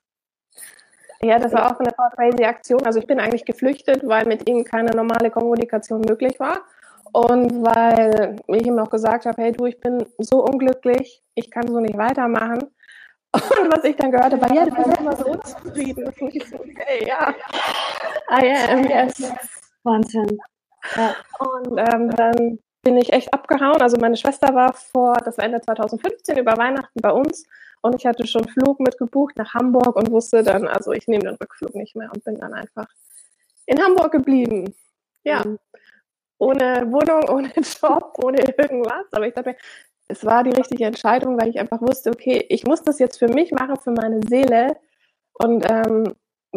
Ja, 1.22 1.40
das 1.40 1.54
war 1.54 1.72
auch 1.72 1.80
eine 1.80 1.94
crazy 2.16 2.44
Aktion. 2.44 2.86
Also 2.86 3.00
ich 3.00 3.08
bin 3.08 3.20
eigentlich 3.20 3.46
geflüchtet, 3.46 4.06
weil 4.08 4.26
mit 4.26 4.50
ihm 4.50 4.64
keine 4.64 4.92
normale 4.92 5.32
Kommunikation 5.32 6.02
möglich 6.02 6.40
war. 6.40 6.64
Und 7.14 7.64
weil 7.64 8.38
ich 8.48 8.66
ihm 8.66 8.80
auch 8.80 8.90
gesagt 8.90 9.26
habe, 9.26 9.42
hey 9.42 9.52
du, 9.52 9.66
ich 9.66 9.80
bin 9.80 10.06
so 10.18 10.44
unglücklich, 10.44 11.24
ich 11.36 11.52
kann 11.52 11.68
so 11.68 11.80
nicht 11.80 11.98
weitermachen. 11.98 12.72
Und 13.34 13.76
was 13.76 13.84
ich 13.84 13.96
dann 13.96 14.12
gehört 14.12 14.34
habe, 14.34 14.42
war, 14.42 14.54
ja, 14.54 14.66
du 14.66 14.76
bist 14.76 15.00
immer 15.00 15.16
so 15.16 15.26
unzufrieden. 15.26 16.14
Und 16.20 16.36
ich 16.36 16.48
so, 16.48 16.56
okay, 16.60 17.08
ja, 17.08 17.34
I 18.30 18.72
am, 18.72 18.84
yes. 18.86 19.32
Wahnsinn. 19.84 20.38
Ja. 20.96 21.16
Und 21.40 21.78
ähm, 21.78 22.10
dann 22.12 22.60
bin 22.84 22.98
ich 22.98 23.12
echt 23.12 23.34
abgehauen. 23.34 23.82
Also 23.82 23.98
meine 23.98 24.18
Schwester 24.18 24.54
war 24.54 24.74
vor, 24.74 25.16
das 25.26 25.38
war 25.38 25.46
Ende 25.46 25.62
2015, 25.62 26.38
über 26.38 26.58
Weihnachten 26.58 27.00
bei 27.02 27.12
uns 27.12 27.46
und 27.82 27.96
ich 27.96 28.06
hatte 28.06 28.28
schon 28.28 28.48
Flug 28.48 28.80
mitgebucht 28.80 29.36
nach 29.38 29.54
Hamburg 29.54 29.96
und 29.96 30.12
wusste 30.12 30.44
dann, 30.44 30.68
also 30.68 30.92
ich 30.92 31.08
nehme 31.08 31.24
den 31.24 31.36
Rückflug 31.36 31.76
nicht 31.76 31.96
mehr 31.96 32.12
und 32.14 32.24
bin 32.24 32.38
dann 32.38 32.54
einfach 32.54 32.88
in 33.66 33.82
Hamburg 33.82 34.12
geblieben. 34.12 34.74
Ja. 35.24 35.44
Mhm. 35.46 35.60
Ohne 36.38 36.86
Wohnung, 36.92 37.30
ohne 37.30 37.52
Job, 37.56 38.18
ohne 38.24 38.42
irgendwas. 38.58 39.06
Aber 39.12 39.28
ich 39.28 39.34
dachte 39.34 39.50
mir, 39.50 39.58
es 40.08 40.26
war 40.26 40.44
die 40.44 40.52
richtige 40.52 40.86
Entscheidung, 40.86 41.40
weil 41.40 41.50
ich 41.50 41.60
einfach 41.60 41.82
wusste, 41.82 42.12
okay, 42.12 42.46
ich 42.50 42.66
muss 42.66 42.84
das 42.84 43.00
jetzt 43.00 43.18
für 43.20 43.28
mich 43.28 43.52
machen, 43.52 43.78
für 43.78 43.92
meine 43.92 44.22
Seele. 44.28 44.78
Und 45.34 45.66
ähm, 45.70 46.14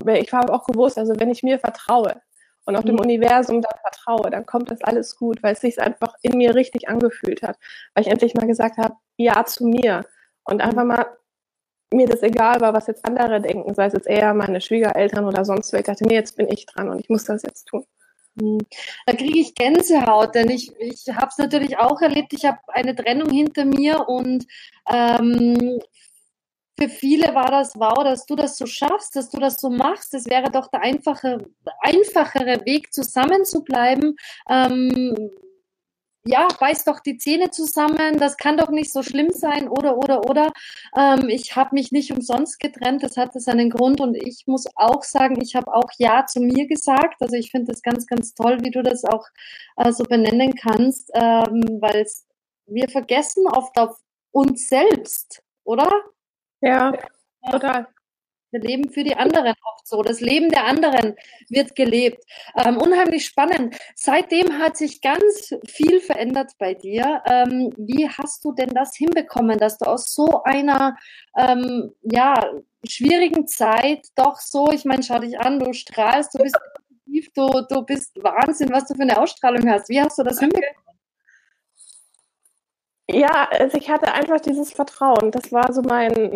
ich 0.07 0.33
habe 0.33 0.53
auch 0.53 0.67
gewusst, 0.67 0.99
also 0.99 1.15
wenn 1.19 1.31
ich 1.31 1.43
mir 1.43 1.59
vertraue, 1.59 2.21
und 2.67 2.77
auch 2.77 2.83
dem 2.83 2.97
mhm. 2.97 3.03
Universum 3.03 3.63
da 3.63 3.69
vertraue, 3.81 4.29
dann 4.31 4.45
kommt 4.45 4.71
das 4.71 4.83
alles 4.83 5.17
gut, 5.17 5.43
weil 5.43 5.55
es 5.55 5.61
sich 5.61 5.81
einfach 5.81 6.15
in 6.23 6.37
mir 6.37 6.55
richtig 6.55 6.89
angefühlt 6.89 7.43
hat. 7.43 7.57
Weil 7.95 8.05
ich 8.05 8.11
endlich 8.11 8.35
mal 8.35 8.47
gesagt 8.47 8.77
habe, 8.77 8.97
ja 9.17 9.45
zu 9.45 9.67
mir. 9.67 10.05
Und 10.45 10.61
einfach 10.61 10.83
mhm. 10.83 10.89
mal 10.89 11.07
mir 11.95 12.09
das 12.09 12.23
egal 12.23 12.61
war, 12.61 12.75
was 12.75 12.89
jetzt 12.89 13.07
andere 13.07 13.41
denken, 13.41 13.73
sei 13.75 13.87
es 13.87 13.93
jetzt 13.93 14.09
eher 14.09 14.35
meine 14.35 14.61
Schwiegereltern 14.61 15.25
oder 15.25 15.45
sonst 15.45 15.73
wer. 15.73 15.81
Ich 15.81 15.87
dachte, 15.87 16.05
nee, 16.05 16.15
jetzt 16.15 16.37
bin 16.37 16.49
ich 16.49 16.67
dran 16.67 16.91
und 16.91 16.99
ich 16.99 17.09
muss 17.09 17.25
das 17.25 17.43
jetzt 17.43 17.67
tun. 17.67 17.85
Mhm. 18.37 18.59
Da 19.07 19.15
kriege 19.15 19.41
ich 19.41 19.55
Gänsehaut, 19.55 20.35
denn 20.35 20.51
ich, 20.51 20.71
ich 20.79 21.09
habe 21.15 21.29
es 21.29 21.39
natürlich 21.39 21.79
auch 21.79 22.01
erlebt. 22.01 22.33
Ich 22.33 22.45
habe 22.45 22.59
eine 22.69 22.95
Trennung 22.95 23.31
hinter 23.31 23.65
mir 23.65 24.09
und 24.09 24.47
ähm, 24.93 25.81
für 26.79 26.89
viele 26.91 27.35
war 27.35 27.51
das 27.51 27.75
wow, 27.77 28.05
dass 28.05 28.27
du 28.27 28.37
das 28.37 28.59
so 28.59 28.67
schaffst, 28.67 29.17
dass 29.17 29.31
du 29.31 29.39
das 29.39 29.59
so 29.61 29.71
machst. 29.71 30.13
Es 30.13 30.27
wäre 30.27 30.51
doch 30.51 30.69
der 30.69 30.83
einfache, 30.83 31.39
einfachere 31.81 32.65
Weg, 32.67 32.93
zusammen 32.93 33.45
zu 33.47 33.65
bleiben. 33.65 34.17
Ähm, 34.49 35.31
ja, 36.27 36.49
beiß 36.59 36.85
doch 36.85 37.01
die 37.01 37.17
Zähne 37.19 37.51
zusammen, 37.51 38.19
das 38.19 38.37
kann 38.37 38.57
doch 38.57 38.71
nicht 38.71 38.93
so 38.93 39.03
schlimm 39.03 39.31
sein, 39.31 39.69
oder, 39.69 39.97
oder, 39.97 40.29
oder. 40.29 40.53
Ähm, 40.97 41.29
ich 41.29 41.57
habe 41.57 41.71
mich 41.75 41.93
nicht 41.93 42.13
umsonst 42.13 42.59
getrennt, 42.59 43.03
das 43.03 43.17
hatte 43.17 43.41
seinen 43.41 43.71
Grund 43.71 44.01
und 44.01 44.17
ich 44.17 44.45
muss 44.47 44.67
auch 44.75 45.03
sagen, 45.03 45.41
ich 45.41 45.55
habe 45.55 45.73
auch 45.73 45.91
Ja 45.99 46.27
zu 46.27 46.41
mir 46.41 46.67
gesagt. 46.67 47.21
Also 47.21 47.37
ich 47.37 47.51
finde 47.51 47.73
das 47.73 47.83
ganz, 47.83 48.07
ganz 48.07 48.35
toll, 48.35 48.59
wie 48.63 48.71
du 48.71 48.83
das 48.83 49.05
auch 49.05 49.27
äh, 49.77 49.93
so 49.93 50.05
benennen 50.05 50.55
kannst, 50.55 51.11
ähm, 51.15 51.79
weil 51.81 52.07
wir 52.67 52.89
vergessen 52.89 53.47
oft 53.47 53.79
auf 53.79 53.99
uns 54.33 54.69
selbst, 54.69 55.43
oder? 55.65 55.89
Ja, 56.61 56.93
total. 57.51 57.87
Wir 58.57 58.63
leben 58.63 58.91
für 58.91 59.05
die 59.05 59.17
anderen 59.17 59.55
oft 59.71 59.87
so. 59.87 60.03
Das 60.03 60.21
Leben 60.21 60.49
der 60.49 60.65
anderen 60.65 61.15
wird 61.51 61.75
gelebt. 61.77 62.25
Ähm, 62.57 62.79
unheimlich 62.79 63.27
spannend. 63.27 63.77
Seitdem 63.95 64.59
hat 64.59 64.79
sich 64.79 65.03
ganz 65.03 65.55
viel 65.67 66.01
verändert 66.01 66.53
bei 66.59 66.73
dir. 66.73 67.23
Ähm, 67.27 67.75
wie 67.77 68.09
hast 68.09 68.45
du 68.45 68.53
denn 68.53 68.71
das 68.71 68.97
hinbekommen, 68.97 69.59
dass 69.59 69.77
du 69.77 69.85
aus 69.85 70.11
so 70.13 70.43
einer 70.45 70.97
ähm, 71.37 71.93
ja, 72.01 72.35
schwierigen 72.89 73.47
Zeit 73.47 74.07
doch 74.15 74.39
so, 74.39 74.71
ich 74.71 74.87
meine, 74.87 75.03
schau 75.03 75.19
dich 75.19 75.39
an, 75.39 75.59
du 75.59 75.75
strahlst, 75.75 76.35
du 76.35 76.43
bist 76.43 76.57
du, 77.35 77.49
du 77.69 77.83
bist 77.83 78.13
Wahnsinn, 78.23 78.71
was 78.71 78.87
du 78.87 78.95
für 78.95 79.03
eine 79.03 79.19
Ausstrahlung 79.21 79.69
hast. 79.71 79.89
Wie 79.91 80.01
hast 80.01 80.19
du 80.19 80.23
das 80.23 80.39
hinbekommen? 80.39 80.87
Ja, 83.09 83.49
also 83.51 83.79
ich 83.79 83.89
hatte 83.89 84.13
einfach 84.13 84.41
dieses 84.41 84.73
Vertrauen. 84.73 85.31
Das 85.31 85.53
war 85.53 85.73
so 85.73 85.81
mein, 85.83 86.33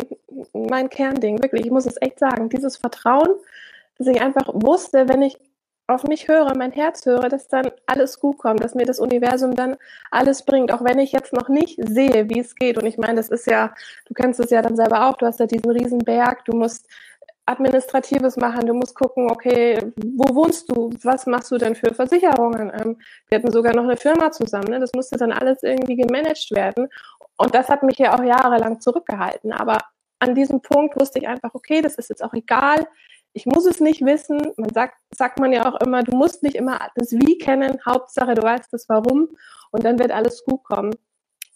mein 0.53 0.89
Kernding, 0.89 1.41
wirklich. 1.41 1.65
Ich 1.65 1.71
muss 1.71 1.85
es 1.85 2.01
echt 2.01 2.19
sagen. 2.19 2.49
Dieses 2.49 2.77
Vertrauen, 2.77 3.29
dass 3.97 4.07
ich 4.07 4.21
einfach 4.21 4.49
wusste, 4.53 5.07
wenn 5.09 5.21
ich 5.21 5.37
auf 5.87 6.03
mich 6.03 6.27
höre, 6.27 6.55
mein 6.55 6.71
Herz 6.71 7.05
höre, 7.05 7.29
dass 7.29 7.47
dann 7.47 7.71
alles 7.85 8.19
gut 8.19 8.37
kommt, 8.37 8.63
dass 8.63 8.75
mir 8.75 8.85
das 8.85 8.99
Universum 8.99 9.55
dann 9.55 9.77
alles 10.09 10.43
bringt, 10.43 10.71
auch 10.71 10.83
wenn 10.83 10.99
ich 10.99 11.11
jetzt 11.11 11.33
noch 11.33 11.49
nicht 11.49 11.79
sehe, 11.85 12.29
wie 12.29 12.39
es 12.39 12.55
geht. 12.55 12.77
Und 12.77 12.85
ich 12.85 12.97
meine, 12.97 13.15
das 13.15 13.29
ist 13.29 13.47
ja, 13.47 13.73
du 14.05 14.13
kennst 14.13 14.39
es 14.39 14.51
ja 14.51 14.61
dann 14.61 14.75
selber 14.75 15.07
auch, 15.09 15.17
du 15.17 15.25
hast 15.25 15.39
ja 15.39 15.47
diesen 15.47 15.71
riesen 15.71 15.99
Berg, 15.99 16.45
du 16.45 16.53
musst 16.53 16.87
Administratives 17.45 18.37
machen, 18.37 18.65
du 18.67 18.73
musst 18.73 18.95
gucken, 18.95 19.29
okay, 19.29 19.91
wo 19.97 20.35
wohnst 20.35 20.69
du, 20.71 20.91
was 21.03 21.25
machst 21.25 21.51
du 21.51 21.57
denn 21.57 21.75
für 21.75 21.93
Versicherungen? 21.93 22.71
Ähm, 22.73 22.97
wir 23.27 23.39
hatten 23.39 23.51
sogar 23.51 23.73
noch 23.73 23.83
eine 23.83 23.97
Firma 23.97 24.31
zusammen, 24.31 24.69
ne? 24.69 24.79
das 24.79 24.93
musste 24.93 25.17
dann 25.17 25.31
alles 25.31 25.63
irgendwie 25.63 25.95
gemanagt 25.95 26.51
werden. 26.51 26.87
Und 27.37 27.55
das 27.55 27.69
hat 27.69 27.83
mich 27.83 27.97
ja 27.97 28.13
auch 28.13 28.23
jahrelang 28.23 28.79
zurückgehalten. 28.79 29.51
Aber 29.51 29.79
an 30.21 30.35
diesem 30.35 30.61
Punkt 30.61 30.99
wusste 30.99 31.19
ich 31.19 31.27
einfach, 31.27 31.53
okay, 31.53 31.81
das 31.81 31.95
ist 31.95 32.09
jetzt 32.09 32.23
auch 32.23 32.33
egal, 32.33 32.87
ich 33.33 33.45
muss 33.45 33.65
es 33.65 33.79
nicht 33.79 34.05
wissen. 34.05 34.39
Man 34.57 34.73
sagt, 34.73 34.95
sagt 35.15 35.39
man 35.39 35.53
ja 35.53 35.65
auch 35.65 35.79
immer, 35.81 36.03
du 36.03 36.15
musst 36.15 36.43
nicht 36.43 36.55
immer 36.55 36.79
das 36.95 37.11
Wie 37.11 37.37
kennen. 37.37 37.79
Hauptsache, 37.85 38.35
du 38.35 38.43
weißt 38.43 38.71
das 38.71 38.89
Warum 38.89 39.29
und 39.71 39.85
dann 39.85 39.99
wird 39.99 40.11
alles 40.11 40.43
gut 40.43 40.63
kommen. 40.63 40.93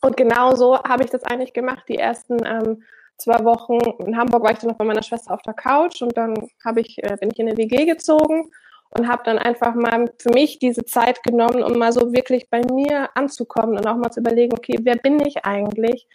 Und 0.02 0.18
genau 0.18 0.56
so 0.56 0.82
habe 0.84 1.04
ich 1.04 1.10
das 1.10 1.24
eigentlich 1.24 1.54
gemacht. 1.54 1.84
Die 1.90 1.98
ersten 1.98 2.38
ähm, 2.46 2.84
zwei 3.18 3.44
Wochen 3.44 3.80
in 4.06 4.18
Hamburg 4.18 4.44
war 4.44 4.52
ich 4.52 4.60
dann 4.60 4.70
noch 4.70 4.78
bei 4.78 4.86
meiner 4.86 5.04
Schwester 5.04 5.34
auf 5.34 5.42
der 5.42 5.54
Couch 5.54 6.02
und 6.02 6.16
dann 6.18 6.36
habe 6.64 6.82
ich, 6.82 7.04
äh, 7.04 7.18
bin 7.20 7.32
ich 7.32 7.40
in 7.40 7.48
eine 7.48 7.58
WG 7.58 7.86
gezogen 7.86 8.52
und 8.90 9.08
habe 9.08 9.24
dann 9.26 9.38
einfach 9.38 9.76
mal 9.76 10.12
für 10.20 10.32
mich 10.32 10.60
diese 10.60 10.86
Zeit 10.86 11.24
genommen, 11.24 11.64
um 11.64 11.78
mal 11.78 11.92
so 11.92 12.14
wirklich 12.14 12.50
bei 12.50 12.62
mir 12.72 13.10
anzukommen 13.16 13.78
und 13.78 13.88
auch 13.88 13.98
mal 13.98 14.12
zu 14.12 14.22
überlegen, 14.22 14.54
okay, 14.54 14.78
wer 14.82 14.96
bin 14.96 15.20
ich 15.20 15.44
eigentlich? 15.44 16.08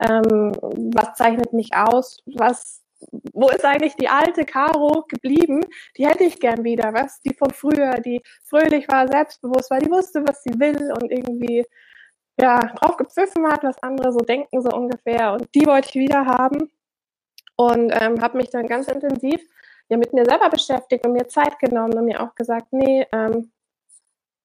Ähm, 0.00 0.52
was 0.94 1.14
zeichnet 1.14 1.52
mich 1.52 1.74
aus? 1.74 2.18
Was 2.26 2.82
wo 3.32 3.48
ist 3.48 3.64
eigentlich 3.64 3.94
die 3.94 4.08
alte 4.08 4.44
Caro 4.44 5.04
geblieben? 5.08 5.64
Die 5.96 6.06
hätte 6.06 6.24
ich 6.24 6.40
gern 6.40 6.64
wieder, 6.64 6.92
was? 6.92 7.20
Die 7.20 7.34
von 7.34 7.50
früher, 7.50 7.94
die 8.00 8.22
fröhlich 8.44 8.88
war, 8.88 9.06
selbstbewusst 9.08 9.70
war, 9.70 9.78
die 9.78 9.90
wusste, 9.90 10.24
was 10.26 10.42
sie 10.42 10.58
will 10.58 10.92
und 10.92 11.10
irgendwie, 11.10 11.64
ja, 12.40 12.58
drauf 12.58 12.96
gepfiffen 12.96 13.46
hat, 13.50 13.62
was 13.64 13.82
andere 13.82 14.12
so 14.12 14.18
denken, 14.18 14.62
so 14.62 14.70
ungefähr. 14.70 15.32
Und 15.32 15.48
die 15.54 15.66
wollte 15.66 15.88
ich 15.90 15.94
wieder 15.94 16.26
haben 16.26 16.70
und 17.56 17.92
ähm, 18.00 18.20
habe 18.20 18.38
mich 18.38 18.50
dann 18.50 18.66
ganz 18.66 18.88
intensiv 18.88 19.40
ja 19.88 19.96
mit 19.96 20.12
mir 20.12 20.24
selber 20.24 20.50
beschäftigt 20.50 21.06
und 21.06 21.12
mir 21.12 21.28
Zeit 21.28 21.58
genommen 21.58 21.94
und 21.94 22.04
mir 22.04 22.22
auch 22.22 22.34
gesagt, 22.34 22.66
nee, 22.72 23.06
ähm, 23.12 23.50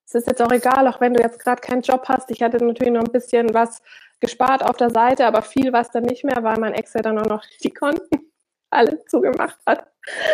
es 0.06 0.16
ist 0.16 0.28
jetzt 0.28 0.42
auch 0.42 0.52
egal, 0.52 0.88
auch 0.88 1.02
wenn 1.02 1.14
du 1.14 1.22
jetzt 1.22 1.40
gerade 1.40 1.62
keinen 1.62 1.82
Job 1.82 2.04
hast. 2.08 2.30
Ich 2.30 2.42
hatte 2.44 2.64
natürlich 2.64 2.94
noch 2.94 3.04
ein 3.04 3.12
bisschen 3.12 3.54
was 3.54 3.82
gespart 4.24 4.64
auf 4.64 4.78
der 4.78 4.90
Seite, 4.90 5.28
aber 5.28 5.42
viel 5.42 5.74
war 5.74 5.82
es 5.82 5.92
dann 5.92 6.04
nicht 6.04 6.24
mehr, 6.24 6.42
weil 6.42 6.58
mein 6.58 6.74
Ex 6.74 6.94
ja 6.94 7.02
dann 7.02 7.20
auch 7.20 7.26
noch 7.26 7.44
die 7.64 7.72
Konten 7.72 8.32
alles 8.70 9.06
zugemacht 9.06 9.60
hat. 9.68 9.86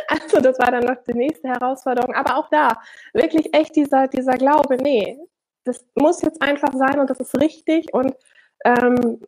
Also 0.07 0.39
das 0.39 0.57
war 0.59 0.71
dann 0.71 0.85
noch 0.85 1.03
die 1.07 1.13
nächste 1.13 1.49
Herausforderung. 1.49 2.13
Aber 2.15 2.37
auch 2.37 2.49
da 2.49 2.79
wirklich 3.13 3.53
echt 3.53 3.75
dieser, 3.75 4.07
dieser 4.07 4.37
Glaube, 4.37 4.77
nee, 4.77 5.17
das 5.65 5.85
muss 5.95 6.21
jetzt 6.21 6.41
einfach 6.41 6.73
sein 6.73 6.99
und 6.99 7.09
das 7.09 7.19
ist 7.19 7.35
richtig 7.39 7.93
und 7.93 8.15
ähm, 8.63 9.19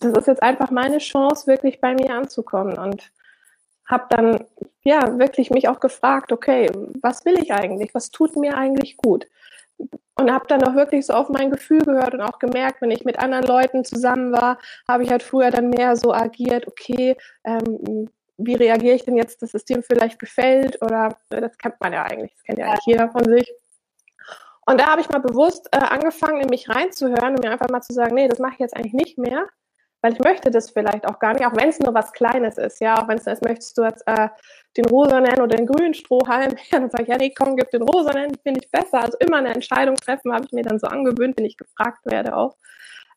das 0.00 0.12
ist 0.12 0.26
jetzt 0.26 0.42
einfach 0.42 0.70
meine 0.70 0.98
Chance, 0.98 1.46
wirklich 1.46 1.80
bei 1.80 1.94
mir 1.94 2.14
anzukommen 2.14 2.78
und 2.78 3.10
habe 3.86 4.06
dann 4.10 4.44
ja 4.82 5.18
wirklich 5.18 5.50
mich 5.50 5.68
auch 5.68 5.80
gefragt, 5.80 6.32
okay, 6.32 6.70
was 7.00 7.24
will 7.24 7.38
ich 7.38 7.52
eigentlich? 7.52 7.94
Was 7.94 8.10
tut 8.10 8.36
mir 8.36 8.56
eigentlich 8.56 8.96
gut? 8.96 9.26
Und 10.16 10.32
habe 10.32 10.46
dann 10.48 10.62
auch 10.64 10.74
wirklich 10.74 11.06
so 11.06 11.12
auf 11.12 11.28
mein 11.28 11.50
Gefühl 11.50 11.80
gehört 11.80 12.14
und 12.14 12.22
auch 12.22 12.38
gemerkt, 12.38 12.80
wenn 12.80 12.90
ich 12.90 13.04
mit 13.04 13.18
anderen 13.18 13.44
Leuten 13.44 13.84
zusammen 13.84 14.32
war, 14.32 14.58
habe 14.88 15.04
ich 15.04 15.10
halt 15.10 15.22
früher 15.22 15.50
dann 15.50 15.70
mehr 15.70 15.96
so 15.96 16.12
agiert, 16.12 16.66
okay, 16.66 17.16
ähm, 17.44 18.08
wie 18.38 18.54
reagiere 18.54 18.94
ich 18.94 19.04
denn 19.04 19.16
jetzt, 19.16 19.42
das 19.42 19.52
System 19.52 19.82
vielleicht 19.82 20.18
gefällt 20.18 20.80
oder 20.82 21.16
äh, 21.30 21.40
das 21.40 21.56
kennt 21.58 21.80
man 21.80 21.92
ja 21.92 22.02
eigentlich, 22.02 22.32
das 22.34 22.42
kennt 22.44 22.58
ja 22.58 22.66
eigentlich 22.66 22.86
jeder 22.86 23.10
von 23.10 23.24
sich. 23.24 23.50
Und 24.68 24.80
da 24.80 24.86
habe 24.86 25.00
ich 25.00 25.08
mal 25.08 25.20
bewusst 25.20 25.68
äh, 25.72 25.78
angefangen, 25.78 26.40
in 26.40 26.48
mich 26.48 26.68
reinzuhören 26.68 27.36
und 27.36 27.44
mir 27.44 27.52
einfach 27.52 27.68
mal 27.68 27.82
zu 27.82 27.92
sagen, 27.92 28.14
nee, 28.14 28.28
das 28.28 28.40
mache 28.40 28.54
ich 28.54 28.58
jetzt 28.58 28.76
eigentlich 28.76 28.94
nicht 28.94 29.16
mehr, 29.16 29.46
weil 30.06 30.12
ich 30.12 30.20
möchte 30.20 30.52
das 30.52 30.70
vielleicht 30.70 31.04
auch 31.08 31.18
gar 31.18 31.32
nicht, 31.32 31.44
auch 31.44 31.56
wenn 31.56 31.68
es 31.68 31.80
nur 31.80 31.92
was 31.92 32.12
Kleines 32.12 32.58
ist, 32.58 32.80
ja, 32.80 33.02
auch 33.02 33.08
wenn 33.08 33.18
es 33.18 33.26
ist, 33.26 33.42
möchtest 33.42 33.76
du 33.76 33.82
jetzt 33.82 34.04
äh, 34.06 34.28
den 34.76 34.84
rosanen 34.84 35.40
oder 35.40 35.56
den 35.56 35.66
grünen 35.66 35.94
Strohhalm, 35.94 36.54
ja, 36.70 36.78
dann 36.78 36.90
sage 36.90 37.02
ich, 37.02 37.08
ja, 37.08 37.16
nee, 37.16 37.34
komm, 37.36 37.56
gib 37.56 37.72
den 37.72 37.82
rosanen, 37.82 38.36
finde 38.40 38.60
ich 38.62 38.70
besser. 38.70 39.02
Also 39.02 39.18
immer 39.18 39.38
eine 39.38 39.52
Entscheidung 39.52 39.96
treffen, 39.96 40.32
habe 40.32 40.44
ich 40.44 40.52
mir 40.52 40.62
dann 40.62 40.78
so 40.78 40.86
angewöhnt, 40.86 41.36
wenn 41.36 41.44
ich 41.44 41.56
gefragt 41.56 42.06
werde 42.06 42.36
auch. 42.36 42.56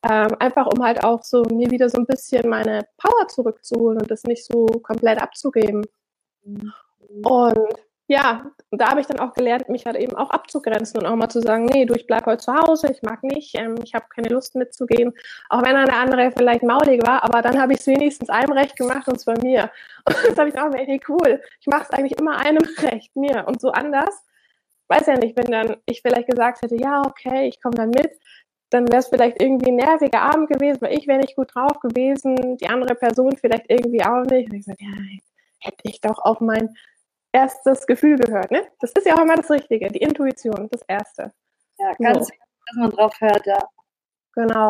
Ähm, 0.01 0.29
einfach 0.39 0.65
um 0.65 0.84
halt 0.84 1.03
auch 1.03 1.22
so 1.22 1.43
mir 1.43 1.69
wieder 1.69 1.89
so 1.89 2.00
ein 2.00 2.08
bisschen 2.08 2.50
meine 2.50 2.88
Power 2.98 3.27
zurückzuholen 3.27 4.00
und 4.00 4.10
das 4.10 4.24
nicht 4.24 4.43
so 4.43 4.65
komplett 4.81 5.22
abzugeben. 5.22 5.86
Mhm. 6.43 6.74
Und 7.24 7.69
ja, 8.10 8.44
da 8.72 8.89
habe 8.89 9.01
ich 9.01 9.06
dann 9.06 9.20
auch 9.20 9.34
gelernt, 9.34 9.70
mich 9.70 9.86
halt 9.86 9.96
eben 9.96 10.16
auch 10.16 10.32
abzugrenzen 10.32 11.00
und 11.00 11.06
auch 11.06 11.16
mal 11.16 11.30
zu 11.30 11.42
sagen, 11.42 11.66
nee, 11.66 11.86
du, 11.86 11.94
ich 11.94 12.08
bleib 12.08 12.25
heute 12.25 12.44
zu 12.44 12.51
Hause, 12.51 12.92
ich 12.92 13.04
mag 13.04 13.22
nicht, 13.22 13.54
ähm, 13.56 13.75
ich 13.84 13.94
habe 13.94 14.08
keine 14.10 14.30
Lust 14.30 14.56
mitzugehen, 14.56 15.13
auch 15.50 15.62
wenn 15.62 15.75
eine 15.75 15.94
andere 15.94 16.32
vielleicht 16.36 16.63
maulig 16.63 17.06
war, 17.06 17.24
aber 17.24 17.44
dann 17.44 17.62
habe 17.62 17.74
ich 17.74 17.82
es 17.82 17.88
wenigstens 17.88 18.30
einem 18.30 18.51
recht 18.54 18.75
gemacht 18.78 19.08
und 19.08 19.20
zwar 19.20 19.39
mir. 19.44 19.70
Und 20.08 20.16
das 20.28 20.38
habe 20.39 20.50
ich 20.50 20.58
auch 20.58 20.70
mir, 20.70 20.86
hey, 20.86 21.00
cool, 21.08 21.39
ich 21.60 21.68
mache 21.68 21.84
es 21.84 21.92
eigentlich 21.92 22.18
immer 22.20 22.38
einem 22.38 22.63
recht, 22.80 23.16
mir 23.16 23.46
und 23.48 23.62
so 23.62 23.70
anders. 23.70 24.25
Weiß 24.88 25.06
ja 25.06 25.16
nicht, 25.16 25.38
wenn 25.38 25.51
dann 25.51 25.78
ich 25.86 26.01
vielleicht 26.01 26.30
gesagt 26.30 26.63
hätte, 26.63 26.78
ja, 26.78 27.04
okay, 27.06 27.48
ich 27.48 27.62
komme 27.62 27.75
dann 27.75 27.92
mit, 27.92 28.12
dann 28.72 28.88
wäre 28.88 29.00
es 29.00 29.08
vielleicht 29.10 29.39
irgendwie 29.39 29.70
ein 29.70 29.75
nerviger 29.75 30.22
Abend 30.22 30.50
gewesen, 30.50 30.82
weil 30.82 30.98
ich 30.98 31.08
wäre 31.08 31.20
nicht 31.20 31.36
gut 31.36 31.54
drauf 31.54 31.80
gewesen, 31.80 32.58
die 32.58 32.70
andere 32.70 32.96
Person 32.96 33.38
vielleicht 33.38 33.66
irgendwie 33.70 34.04
auch 34.04 34.24
nicht. 34.24 34.50
Und 34.50 34.58
ich 34.58 34.66
sage, 34.66 34.78
ja, 34.80 34.96
hätte 35.60 35.84
ich 35.84 36.01
doch 36.01 36.18
auf 36.20 36.39
mein 36.39 36.75
erstes 37.32 37.86
Gefühl 37.86 38.18
gehört. 38.18 38.52
Ne? 38.52 38.68
Das 38.80 38.92
ist 38.92 39.06
ja 39.06 39.16
auch 39.16 39.22
immer 39.22 39.36
das 39.36 39.50
Richtige, 39.50 39.88
die 39.90 40.00
Intuition, 40.00 40.68
das 40.72 40.82
Erste. 40.88 41.32
Ja, 41.78 41.94
ganz 41.94 42.28
so. 42.28 42.32
wichtig, 42.32 42.48
dass 42.68 42.78
man 42.78 42.90
drauf 42.92 43.16
hört, 43.20 43.46
ja. 43.46 43.60
Genau. 44.34 44.70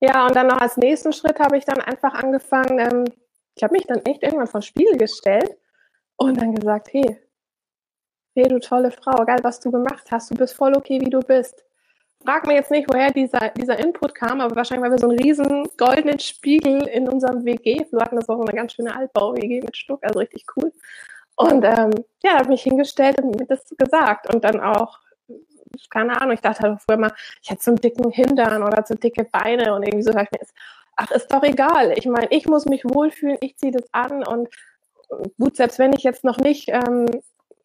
Ja, 0.00 0.26
und 0.26 0.36
dann 0.36 0.48
noch 0.48 0.60
als 0.60 0.76
nächsten 0.76 1.12
Schritt 1.12 1.38
habe 1.40 1.56
ich 1.56 1.64
dann 1.64 1.80
einfach 1.80 2.14
angefangen, 2.14 2.78
ähm, 2.78 3.04
ich 3.56 3.62
habe 3.62 3.72
mich 3.72 3.86
dann 3.86 4.04
echt 4.04 4.22
irgendwann 4.22 4.48
vor 4.48 4.62
Spiel 4.62 4.96
gestellt 4.96 5.56
und 6.16 6.40
dann 6.40 6.54
gesagt, 6.54 6.92
hey, 6.92 7.18
hey, 8.34 8.48
du 8.48 8.58
tolle 8.58 8.90
Frau, 8.90 9.24
geil, 9.24 9.38
was 9.42 9.60
du 9.60 9.70
gemacht 9.70 10.10
hast, 10.10 10.30
du 10.30 10.34
bist 10.34 10.54
voll 10.54 10.76
okay, 10.76 11.00
wie 11.00 11.10
du 11.10 11.20
bist. 11.20 11.64
Frag 12.24 12.46
mir 12.46 12.54
jetzt 12.54 12.70
nicht, 12.70 12.88
woher 12.92 13.12
dieser, 13.12 13.50
dieser 13.50 13.78
Input 13.78 14.14
kam, 14.14 14.40
aber 14.40 14.56
wahrscheinlich, 14.56 14.84
weil 14.84 14.92
wir 14.92 14.98
so 14.98 15.08
einen 15.08 15.18
riesen 15.18 15.68
goldenen 15.76 16.18
Spiegel 16.18 16.86
in 16.88 17.08
unserem 17.08 17.44
WG, 17.44 17.84
wir 17.90 18.00
hatten 18.00 18.16
das 18.16 18.28
auch 18.28 18.40
eine 18.40 18.56
ganz 18.56 18.72
schöne 18.72 18.96
Altbau-WG 18.96 19.60
mit 19.60 19.76
Stuck, 19.76 20.02
also 20.02 20.18
richtig 20.18 20.44
cool. 20.56 20.72
Und 21.36 21.64
ähm, 21.64 21.90
ja, 22.22 22.38
habe 22.38 22.48
mich 22.48 22.62
hingestellt 22.62 23.20
und 23.20 23.36
mir 23.36 23.46
das 23.46 23.64
gesagt. 23.76 24.32
Und 24.32 24.44
dann 24.44 24.60
auch, 24.60 25.00
keine 25.90 26.20
Ahnung, 26.20 26.34
ich 26.34 26.40
dachte 26.40 26.62
halt 26.62 26.80
früher 26.82 26.96
mal, 26.96 27.12
ich 27.42 27.50
hätte 27.50 27.62
so 27.62 27.70
einen 27.72 27.80
dicken 27.80 28.10
Hintern 28.10 28.62
oder 28.62 28.84
so 28.86 28.94
dicke 28.94 29.24
Beine 29.24 29.74
und 29.74 29.82
irgendwie 29.82 30.04
so 30.04 30.12
dachte 30.12 30.28
ich 30.32 30.40
mir, 30.40 30.46
ach, 30.96 31.10
ist 31.10 31.32
doch 31.32 31.42
egal. 31.42 31.92
Ich 31.96 32.06
meine, 32.06 32.28
ich 32.30 32.46
muss 32.46 32.66
mich 32.66 32.84
wohlfühlen, 32.84 33.38
ich 33.40 33.56
ziehe 33.56 33.72
das 33.72 33.84
an 33.92 34.24
und 34.24 34.48
gut, 35.38 35.56
selbst 35.56 35.78
wenn 35.78 35.92
ich 35.92 36.02
jetzt 36.02 36.24
noch 36.24 36.38
nicht 36.38 36.68
ähm, 36.68 37.06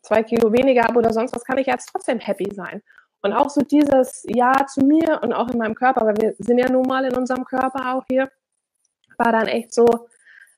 zwei 0.02 0.24
Kilo 0.24 0.52
weniger 0.52 0.84
habe 0.84 1.00
oder 1.00 1.14
sonst 1.14 1.36
was, 1.36 1.44
kann 1.44 1.58
ich 1.58 1.68
jetzt 1.68 1.90
trotzdem 1.92 2.20
happy 2.20 2.50
sein. 2.54 2.82
Und 3.22 3.34
auch 3.34 3.50
so 3.50 3.62
dieses 3.62 4.26
Ja 4.28 4.66
zu 4.66 4.82
mir 4.82 5.20
und 5.22 5.34
auch 5.34 5.50
in 5.50 5.58
meinem 5.58 5.76
Körper, 5.76 6.06
weil 6.06 6.18
wir 6.18 6.36
sind 6.40 6.58
ja 6.58 6.70
nun 6.70 6.88
mal 6.88 7.06
in 7.06 7.16
unserem 7.16 7.46
Körper 7.46 7.96
auch 7.96 8.06
hier, 8.10 8.32
war 9.18 9.32
dann 9.32 9.48
echt 9.48 9.74
so, 9.74 10.08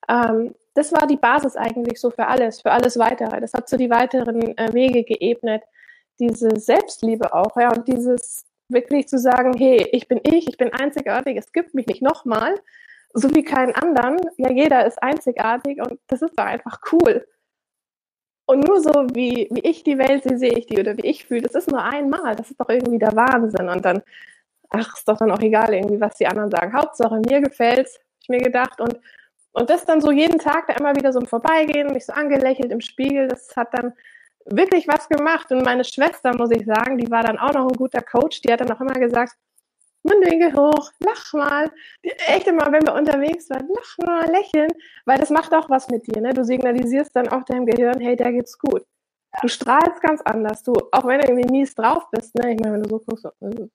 ähm, 0.09 0.55
das 0.73 0.91
war 0.93 1.07
die 1.07 1.17
Basis 1.17 1.55
eigentlich 1.55 1.99
so 1.99 2.09
für 2.11 2.27
alles, 2.27 2.61
für 2.61 2.71
alles 2.71 2.97
Weitere. 2.97 3.41
Das 3.41 3.53
hat 3.53 3.67
so 3.67 3.77
die 3.77 3.89
weiteren 3.89 4.57
äh, 4.57 4.73
Wege 4.73 5.03
geebnet. 5.03 5.63
Diese 6.19 6.59
Selbstliebe 6.59 7.33
auch, 7.33 7.55
ja, 7.57 7.71
und 7.71 7.87
dieses 7.87 8.45
wirklich 8.69 9.07
zu 9.07 9.17
sagen, 9.19 9.53
hey, 9.57 9.87
ich 9.91 10.07
bin 10.07 10.21
ich, 10.23 10.47
ich 10.47 10.57
bin 10.57 10.71
einzigartig, 10.71 11.37
es 11.37 11.51
gibt 11.51 11.73
mich 11.73 11.87
nicht 11.87 12.01
nochmal, 12.01 12.55
so 13.13 13.29
wie 13.35 13.43
keinen 13.43 13.75
anderen. 13.75 14.17
Ja, 14.37 14.51
jeder 14.51 14.85
ist 14.85 15.01
einzigartig 15.03 15.81
und 15.81 15.99
das 16.07 16.21
ist 16.21 16.37
doch 16.37 16.45
einfach 16.45 16.79
cool. 16.91 17.25
Und 18.45 18.67
nur 18.67 18.81
so, 18.81 19.07
wie, 19.13 19.47
wie 19.51 19.61
ich 19.61 19.83
die 19.83 19.97
Welt 19.97 20.23
sehe, 20.23 20.37
sehe 20.37 20.57
ich 20.57 20.65
die 20.67 20.79
oder 20.79 20.97
wie 20.97 21.05
ich 21.05 21.25
fühle, 21.25 21.43
das 21.43 21.55
ist 21.55 21.71
nur 21.71 21.83
einmal. 21.83 22.35
Das 22.35 22.49
ist 22.51 22.59
doch 22.59 22.69
irgendwie 22.69 22.99
der 22.99 23.15
Wahnsinn. 23.15 23.69
Und 23.69 23.85
dann, 23.85 24.01
ach, 24.69 24.97
ist 24.97 25.07
doch 25.07 25.17
dann 25.17 25.31
auch 25.31 25.39
egal 25.39 25.73
irgendwie, 25.73 26.01
was 26.01 26.17
die 26.17 26.27
anderen 26.27 26.51
sagen. 26.51 26.73
Hauptsache, 26.73 27.21
mir 27.27 27.41
gefällt's, 27.41 27.95
hab 27.95 28.21
ich 28.23 28.29
mir 28.29 28.39
gedacht. 28.39 28.81
Und 28.81 28.99
und 29.53 29.69
das 29.69 29.85
dann 29.85 30.01
so 30.01 30.11
jeden 30.11 30.39
Tag 30.39 30.67
da 30.67 30.73
immer 30.73 30.95
wieder 30.95 31.11
so 31.11 31.19
im 31.19 31.27
Vorbeigehen, 31.27 31.91
mich 31.93 32.05
so 32.05 32.13
angelächelt 32.13 32.71
im 32.71 32.81
Spiegel, 32.81 33.27
das 33.27 33.55
hat 33.55 33.73
dann 33.73 33.93
wirklich 34.45 34.87
was 34.87 35.09
gemacht. 35.09 35.51
Und 35.51 35.63
meine 35.63 35.83
Schwester, 35.83 36.35
muss 36.35 36.51
ich 36.51 36.65
sagen, 36.65 36.97
die 36.97 37.11
war 37.11 37.23
dann 37.23 37.37
auch 37.37 37.53
noch 37.53 37.67
ein 37.67 37.77
guter 37.77 38.01
Coach, 38.01 38.41
die 38.41 38.51
hat 38.51 38.61
dann 38.61 38.71
auch 38.71 38.81
immer 38.81 38.93
gesagt, 38.93 39.33
Mundwinkel 40.03 40.53
hoch, 40.53 40.91
lach 40.99 41.33
mal. 41.33 41.71
Echt 42.01 42.47
immer, 42.47 42.71
wenn 42.71 42.85
wir 42.85 42.93
unterwegs 42.93 43.49
waren, 43.49 43.67
lach 43.67 43.97
mal, 44.05 44.31
lächeln, 44.31 44.71
weil 45.05 45.19
das 45.19 45.29
macht 45.29 45.53
auch 45.53 45.69
was 45.69 45.89
mit 45.89 46.07
dir. 46.07 46.21
Ne? 46.21 46.33
Du 46.33 46.43
signalisierst 46.43 47.15
dann 47.15 47.27
auch 47.27 47.43
deinem 47.43 47.65
Gehirn, 47.65 47.99
hey, 47.99 48.15
der 48.15 48.31
geht's 48.31 48.57
gut. 48.57 48.83
Du 49.41 49.47
strahlst 49.47 50.01
ganz 50.01 50.21
anders. 50.21 50.63
Du, 50.63 50.73
auch 50.91 51.05
wenn 51.05 51.21
du 51.21 51.27
irgendwie 51.27 51.51
mies 51.51 51.73
drauf 51.75 52.09
bist, 52.11 52.35
ne? 52.35 52.53
Ich 52.53 52.59
meine, 52.59 52.73
wenn 52.73 52.83
du 52.83 52.89
so 52.89 52.99
guckst, 52.99 53.25
hm, 53.39 53.69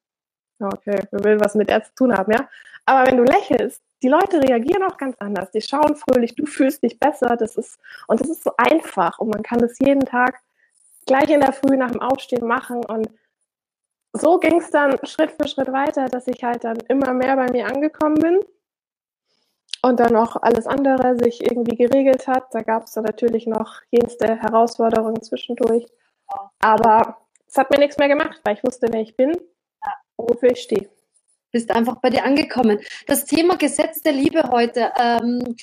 okay, 0.60 1.00
wir 1.10 1.24
will 1.24 1.40
was 1.40 1.54
mit 1.54 1.70
der 1.70 1.82
zu 1.82 1.94
tun 1.94 2.16
haben, 2.16 2.30
ja. 2.32 2.48
Aber 2.84 3.10
wenn 3.10 3.16
du 3.16 3.22
lächelst, 3.24 3.82
die 4.02 4.08
Leute 4.08 4.42
reagieren 4.42 4.82
auch 4.82 4.96
ganz 4.96 5.16
anders. 5.18 5.50
Die 5.50 5.60
schauen 5.60 5.96
fröhlich, 5.96 6.34
du 6.34 6.46
fühlst 6.46 6.82
dich 6.82 6.98
besser. 6.98 7.36
Das 7.36 7.56
ist, 7.56 7.78
und 8.06 8.20
das 8.20 8.28
ist 8.28 8.44
so 8.44 8.52
einfach 8.56 9.18
und 9.18 9.30
man 9.30 9.42
kann 9.42 9.58
das 9.58 9.78
jeden 9.78 10.04
Tag 10.04 10.40
gleich 11.06 11.30
in 11.30 11.40
der 11.40 11.52
Früh 11.52 11.76
nach 11.76 11.90
dem 11.90 12.02
Aufstehen 12.02 12.46
machen. 12.46 12.84
Und 12.84 13.08
so 14.12 14.38
ging 14.38 14.60
es 14.60 14.70
dann 14.70 14.98
Schritt 15.04 15.32
für 15.32 15.48
Schritt 15.48 15.72
weiter, 15.72 16.06
dass 16.06 16.26
ich 16.26 16.42
halt 16.42 16.64
dann 16.64 16.78
immer 16.88 17.14
mehr 17.14 17.36
bei 17.36 17.50
mir 17.50 17.66
angekommen 17.66 18.16
bin 18.16 18.40
und 19.82 20.00
dann 20.00 20.16
auch 20.16 20.36
alles 20.36 20.66
andere 20.66 21.16
sich 21.16 21.42
irgendwie 21.42 21.76
geregelt 21.76 22.26
hat. 22.26 22.52
Da 22.52 22.62
gab 22.62 22.84
es 22.84 22.92
dann 22.92 23.04
natürlich 23.04 23.46
noch 23.46 23.80
jenste 23.90 24.36
Herausforderungen 24.36 25.22
zwischendurch. 25.22 25.86
Aber 26.58 27.18
es 27.46 27.56
hat 27.56 27.70
mir 27.70 27.78
nichts 27.78 27.96
mehr 27.98 28.08
gemacht, 28.08 28.40
weil 28.44 28.54
ich 28.54 28.64
wusste, 28.64 28.88
wer 28.90 29.00
ich 29.00 29.16
bin 29.16 29.32
und 30.16 30.30
wofür 30.30 30.50
ich 30.50 30.60
stehe. 30.62 30.88
Bist 31.56 31.70
einfach 31.70 32.02
bei 32.02 32.10
dir 32.10 32.22
angekommen. 32.22 32.80
Das 33.06 33.24
Thema 33.24 33.56
Gesetz 33.56 34.02
der 34.02 34.12
Liebe 34.12 34.50
heute. 34.50 34.92
Ähm, 35.00 35.56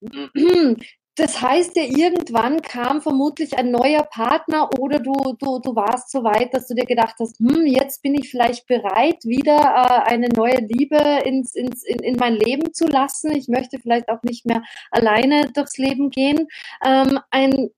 das 1.14 1.40
heißt 1.40 1.76
ja, 1.76 1.84
irgendwann 1.84 2.60
kam 2.62 3.00
vermutlich 3.00 3.56
ein 3.56 3.70
neuer 3.70 4.02
Partner 4.02 4.68
oder 4.80 4.98
du, 4.98 5.12
du, 5.38 5.60
du 5.60 5.76
warst 5.76 6.10
so 6.10 6.24
weit, 6.24 6.52
dass 6.52 6.66
du 6.66 6.74
dir 6.74 6.84
gedacht 6.84 7.14
hast, 7.20 7.38
hm, 7.38 7.64
jetzt 7.64 8.02
bin 8.02 8.16
ich 8.16 8.28
vielleicht 8.28 8.66
bereit, 8.66 9.22
wieder 9.22 9.56
äh, 9.56 10.10
eine 10.10 10.26
neue 10.30 10.58
Liebe 10.58 10.98
ins, 11.24 11.54
ins, 11.54 11.84
in, 11.84 12.00
in 12.00 12.16
mein 12.16 12.34
Leben 12.34 12.74
zu 12.74 12.88
lassen. 12.88 13.30
Ich 13.30 13.46
möchte 13.46 13.78
vielleicht 13.78 14.08
auch 14.08 14.24
nicht 14.24 14.46
mehr 14.46 14.64
alleine 14.90 15.52
durchs 15.52 15.78
Leben 15.78 16.10
gehen. 16.10 16.48
Ähm, 16.84 17.20
ein 17.30 17.70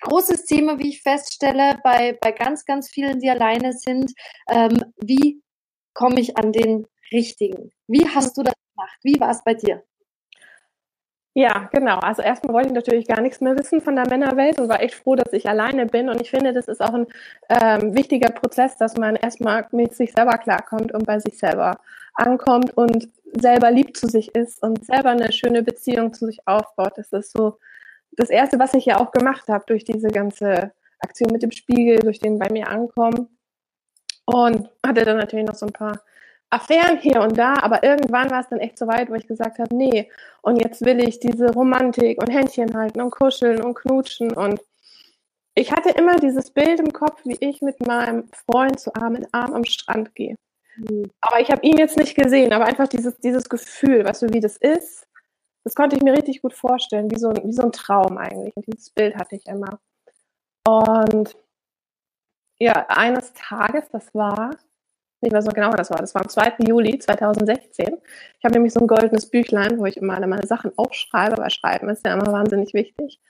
großes 0.00 0.44
Thema, 0.44 0.78
wie 0.78 0.90
ich 0.90 1.02
feststelle, 1.02 1.80
bei, 1.82 2.16
bei 2.20 2.30
ganz, 2.30 2.64
ganz 2.64 2.88
vielen, 2.88 3.18
die 3.18 3.30
alleine 3.30 3.72
sind, 3.72 4.12
ähm, 4.48 4.78
wie 5.02 5.42
komme 5.96 6.20
ich 6.20 6.36
an 6.36 6.52
den 6.52 6.86
richtigen? 7.10 7.72
Wie 7.88 8.06
hast 8.08 8.36
du 8.36 8.42
das 8.42 8.54
gemacht? 8.74 8.98
Wie 9.02 9.18
war 9.18 9.30
es 9.30 9.42
bei 9.42 9.54
dir? 9.54 9.82
Ja, 11.34 11.68
genau. 11.72 11.98
Also 11.98 12.22
erstmal 12.22 12.54
wollte 12.54 12.68
ich 12.68 12.74
natürlich 12.74 13.06
gar 13.06 13.20
nichts 13.20 13.40
mehr 13.40 13.58
wissen 13.58 13.82
von 13.82 13.94
der 13.94 14.08
Männerwelt 14.08 14.58
und 14.58 14.70
war 14.70 14.80
echt 14.80 14.94
froh, 14.94 15.16
dass 15.16 15.34
ich 15.34 15.48
alleine 15.48 15.84
bin. 15.84 16.08
Und 16.08 16.20
ich 16.20 16.30
finde, 16.30 16.54
das 16.54 16.66
ist 16.66 16.80
auch 16.80 16.94
ein 16.94 17.06
ähm, 17.50 17.94
wichtiger 17.94 18.30
Prozess, 18.30 18.76
dass 18.78 18.96
man 18.96 19.16
erstmal 19.16 19.66
mit 19.72 19.94
sich 19.94 20.12
selber 20.12 20.38
klarkommt 20.38 20.92
und 20.92 21.06
bei 21.06 21.18
sich 21.18 21.38
selber 21.38 21.78
ankommt 22.14 22.74
und 22.76 23.08
selber 23.34 23.70
lieb 23.70 23.96
zu 23.96 24.06
sich 24.06 24.34
ist 24.34 24.62
und 24.62 24.84
selber 24.86 25.10
eine 25.10 25.30
schöne 25.30 25.62
Beziehung 25.62 26.14
zu 26.14 26.26
sich 26.26 26.38
aufbaut. 26.46 26.92
Das 26.96 27.12
ist 27.12 27.32
so 27.36 27.58
das 28.12 28.30
Erste, 28.30 28.58
was 28.58 28.72
ich 28.72 28.86
ja 28.86 28.98
auch 28.98 29.12
gemacht 29.12 29.48
habe 29.48 29.64
durch 29.66 29.84
diese 29.84 30.08
ganze 30.08 30.72
Aktion 31.00 31.32
mit 31.32 31.42
dem 31.42 31.50
Spiegel, 31.50 31.98
durch 31.98 32.18
den 32.18 32.38
bei 32.38 32.50
mir 32.50 32.68
ankommen. 32.68 33.35
Und 34.26 34.68
hatte 34.84 35.04
dann 35.04 35.18
natürlich 35.18 35.46
noch 35.46 35.54
so 35.54 35.66
ein 35.66 35.72
paar 35.72 36.00
Affären 36.50 36.98
hier 36.98 37.20
und 37.20 37.36
da, 37.36 37.54
aber 37.60 37.82
irgendwann 37.82 38.30
war 38.30 38.40
es 38.40 38.48
dann 38.48 38.60
echt 38.60 38.78
so 38.78 38.86
weit, 38.86 39.10
wo 39.10 39.14
ich 39.14 39.26
gesagt 39.26 39.58
habe, 39.58 39.74
nee, 39.74 40.10
und 40.42 40.62
jetzt 40.62 40.84
will 40.84 41.00
ich 41.00 41.18
diese 41.18 41.52
Romantik 41.52 42.20
und 42.20 42.30
Händchen 42.30 42.76
halten 42.76 43.00
und 43.00 43.10
kuscheln 43.10 43.60
und 43.62 43.74
knutschen 43.74 44.32
und 44.32 44.60
ich 45.58 45.72
hatte 45.72 45.88
immer 45.90 46.16
dieses 46.16 46.50
Bild 46.50 46.80
im 46.80 46.92
Kopf, 46.92 47.22
wie 47.24 47.38
ich 47.40 47.62
mit 47.62 47.84
meinem 47.84 48.28
Freund 48.44 48.78
so 48.78 48.92
Arm 48.92 49.16
in 49.16 49.26
Arm 49.32 49.54
am 49.54 49.64
Strand 49.64 50.14
gehe. 50.14 50.36
Mhm. 50.76 51.10
Aber 51.22 51.40
ich 51.40 51.50
habe 51.50 51.66
ihn 51.66 51.78
jetzt 51.78 51.96
nicht 51.96 52.14
gesehen, 52.14 52.52
aber 52.52 52.66
einfach 52.66 52.88
dieses, 52.88 53.16
dieses 53.18 53.48
Gefühl, 53.48 54.04
weißt 54.04 54.22
du, 54.22 54.32
wie 54.34 54.40
das 54.40 54.58
ist, 54.58 55.08
das 55.64 55.74
konnte 55.74 55.96
ich 55.96 56.02
mir 56.02 56.12
richtig 56.12 56.42
gut 56.42 56.52
vorstellen, 56.52 57.10
wie 57.10 57.18
so, 57.18 57.32
wie 57.42 57.52
so 57.52 57.62
ein 57.62 57.72
Traum 57.72 58.18
eigentlich. 58.18 58.54
Und 58.54 58.66
dieses 58.66 58.90
Bild 58.90 59.16
hatte 59.16 59.34
ich 59.34 59.46
immer. 59.46 59.80
Und 60.68 61.36
ja, 62.58 62.86
eines 62.88 63.32
Tages, 63.34 63.88
das 63.90 64.14
war 64.14 64.50
ich 65.26 65.32
weiß 65.32 65.46
noch 65.46 65.54
genau, 65.54 65.68
was 65.68 65.76
das 65.76 65.90
war. 65.90 65.98
Das 65.98 66.14
war 66.14 66.22
am 66.22 66.28
2. 66.28 66.66
Juli 66.66 66.98
2016. 66.98 67.96
Ich 68.38 68.44
habe 68.44 68.54
nämlich 68.54 68.72
so 68.72 68.80
ein 68.80 68.86
goldenes 68.86 69.28
Büchlein, 69.28 69.78
wo 69.78 69.86
ich 69.86 69.96
immer 69.96 70.14
alle 70.14 70.26
meine 70.26 70.46
Sachen 70.46 70.72
aufschreibe, 70.76 71.38
weil 71.38 71.50
Schreiben 71.50 71.88
ist 71.88 72.06
ja 72.06 72.14
immer 72.14 72.32
wahnsinnig 72.32 72.74
wichtig. 72.74 73.20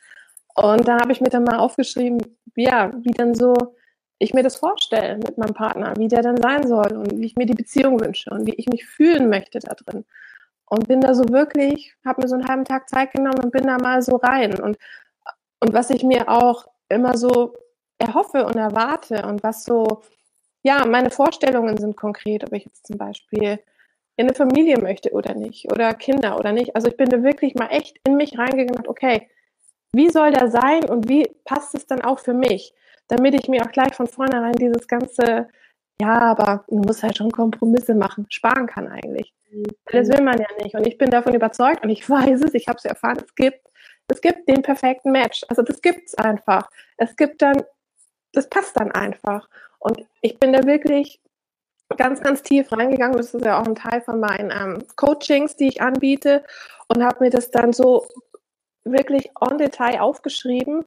Und 0.54 0.88
da 0.88 0.98
habe 1.00 1.12
ich 1.12 1.20
mir 1.20 1.28
dann 1.28 1.44
mal 1.44 1.58
aufgeschrieben, 1.58 2.18
ja, 2.56 2.92
wie 3.02 3.12
denn 3.12 3.34
so 3.34 3.76
ich 4.18 4.32
mir 4.32 4.42
das 4.42 4.56
vorstelle 4.56 5.16
mit 5.18 5.36
meinem 5.38 5.54
Partner, 5.54 5.94
wie 5.98 6.08
der 6.08 6.22
dann 6.22 6.38
sein 6.38 6.66
soll 6.66 6.96
und 6.96 7.18
wie 7.18 7.26
ich 7.26 7.36
mir 7.36 7.46
die 7.46 7.54
Beziehung 7.54 8.00
wünsche 8.00 8.30
und 8.30 8.46
wie 8.46 8.54
ich 8.54 8.66
mich 8.66 8.86
fühlen 8.86 9.28
möchte 9.28 9.58
da 9.58 9.74
drin. 9.74 10.04
Und 10.68 10.88
bin 10.88 11.00
da 11.00 11.14
so 11.14 11.28
wirklich, 11.28 11.94
habe 12.04 12.22
mir 12.22 12.28
so 12.28 12.34
einen 12.34 12.48
halben 12.48 12.64
Tag 12.64 12.88
Zeit 12.88 13.12
genommen 13.12 13.38
und 13.44 13.52
bin 13.52 13.64
da 13.64 13.78
mal 13.78 14.02
so 14.02 14.16
rein. 14.16 14.58
Und, 14.58 14.78
und 15.60 15.72
was 15.72 15.90
ich 15.90 16.02
mir 16.02 16.28
auch 16.28 16.66
immer 16.88 17.16
so 17.16 17.54
erhoffe 17.98 18.44
und 18.44 18.56
erwarte 18.56 19.26
und 19.26 19.42
was 19.42 19.64
so 19.64 20.02
ja, 20.66 20.84
meine 20.84 21.12
Vorstellungen 21.12 21.78
sind 21.78 21.96
konkret, 21.96 22.42
ob 22.42 22.52
ich 22.52 22.64
jetzt 22.64 22.88
zum 22.88 22.98
Beispiel 22.98 23.60
in 24.16 24.26
eine 24.26 24.34
Familie 24.34 24.80
möchte 24.80 25.12
oder 25.12 25.32
nicht 25.32 25.70
oder 25.70 25.94
Kinder 25.94 26.36
oder 26.38 26.50
nicht. 26.50 26.74
Also 26.74 26.88
ich 26.88 26.96
bin 26.96 27.08
da 27.08 27.22
wirklich 27.22 27.54
mal 27.54 27.68
echt 27.68 27.98
in 28.04 28.16
mich 28.16 28.36
reingegangen 28.36 28.74
und 28.74 28.88
okay, 28.88 29.28
wie 29.92 30.10
soll 30.10 30.32
der 30.32 30.50
sein 30.50 30.84
und 30.90 31.08
wie 31.08 31.30
passt 31.44 31.76
es 31.76 31.86
dann 31.86 32.02
auch 32.02 32.18
für 32.18 32.34
mich, 32.34 32.74
damit 33.06 33.34
ich 33.34 33.46
mir 33.46 33.62
auch 33.62 33.70
gleich 33.70 33.94
von 33.94 34.08
vornherein 34.08 34.54
dieses 34.54 34.88
ganze, 34.88 35.48
ja, 36.00 36.18
aber 36.18 36.64
man 36.68 36.80
muss 36.80 37.04
halt 37.04 37.16
schon 37.16 37.30
Kompromisse 37.30 37.94
machen, 37.94 38.26
sparen 38.28 38.66
kann 38.66 38.88
eigentlich. 38.88 39.32
Mhm. 39.52 39.66
Das 39.92 40.08
will 40.08 40.22
man 40.22 40.38
ja 40.38 40.48
nicht. 40.64 40.74
Und 40.74 40.84
ich 40.84 40.98
bin 40.98 41.10
davon 41.10 41.34
überzeugt 41.34 41.84
und 41.84 41.90
ich 41.90 42.10
weiß 42.10 42.42
es, 42.42 42.54
ich 42.54 42.66
habe 42.66 42.78
es 42.78 42.84
erfahren, 42.84 43.18
es 43.24 43.32
gibt, 43.36 43.60
es 44.08 44.20
gibt 44.20 44.48
den 44.48 44.62
perfekten 44.62 45.12
Match. 45.12 45.44
Also 45.46 45.62
das 45.62 45.80
gibt 45.80 46.08
es 46.08 46.14
einfach. 46.16 46.68
Es 46.96 47.14
gibt 47.14 47.40
dann, 47.40 47.62
das 48.32 48.48
passt 48.48 48.78
dann 48.78 48.92
einfach. 48.92 49.48
Und 49.78 50.06
ich 50.20 50.38
bin 50.38 50.52
da 50.52 50.64
wirklich 50.64 51.20
ganz, 51.96 52.20
ganz 52.20 52.42
tief 52.42 52.72
reingegangen. 52.72 53.16
Das 53.16 53.34
ist 53.34 53.44
ja 53.44 53.60
auch 53.60 53.66
ein 53.66 53.74
Teil 53.74 54.00
von 54.00 54.20
meinen 54.20 54.50
ähm, 54.50 54.84
Coachings, 54.96 55.56
die 55.56 55.68
ich 55.68 55.82
anbiete. 55.82 56.44
Und 56.88 57.04
habe 57.04 57.24
mir 57.24 57.30
das 57.30 57.50
dann 57.50 57.72
so 57.72 58.06
wirklich 58.84 59.30
on 59.40 59.58
Detail 59.58 60.00
aufgeschrieben. 60.00 60.84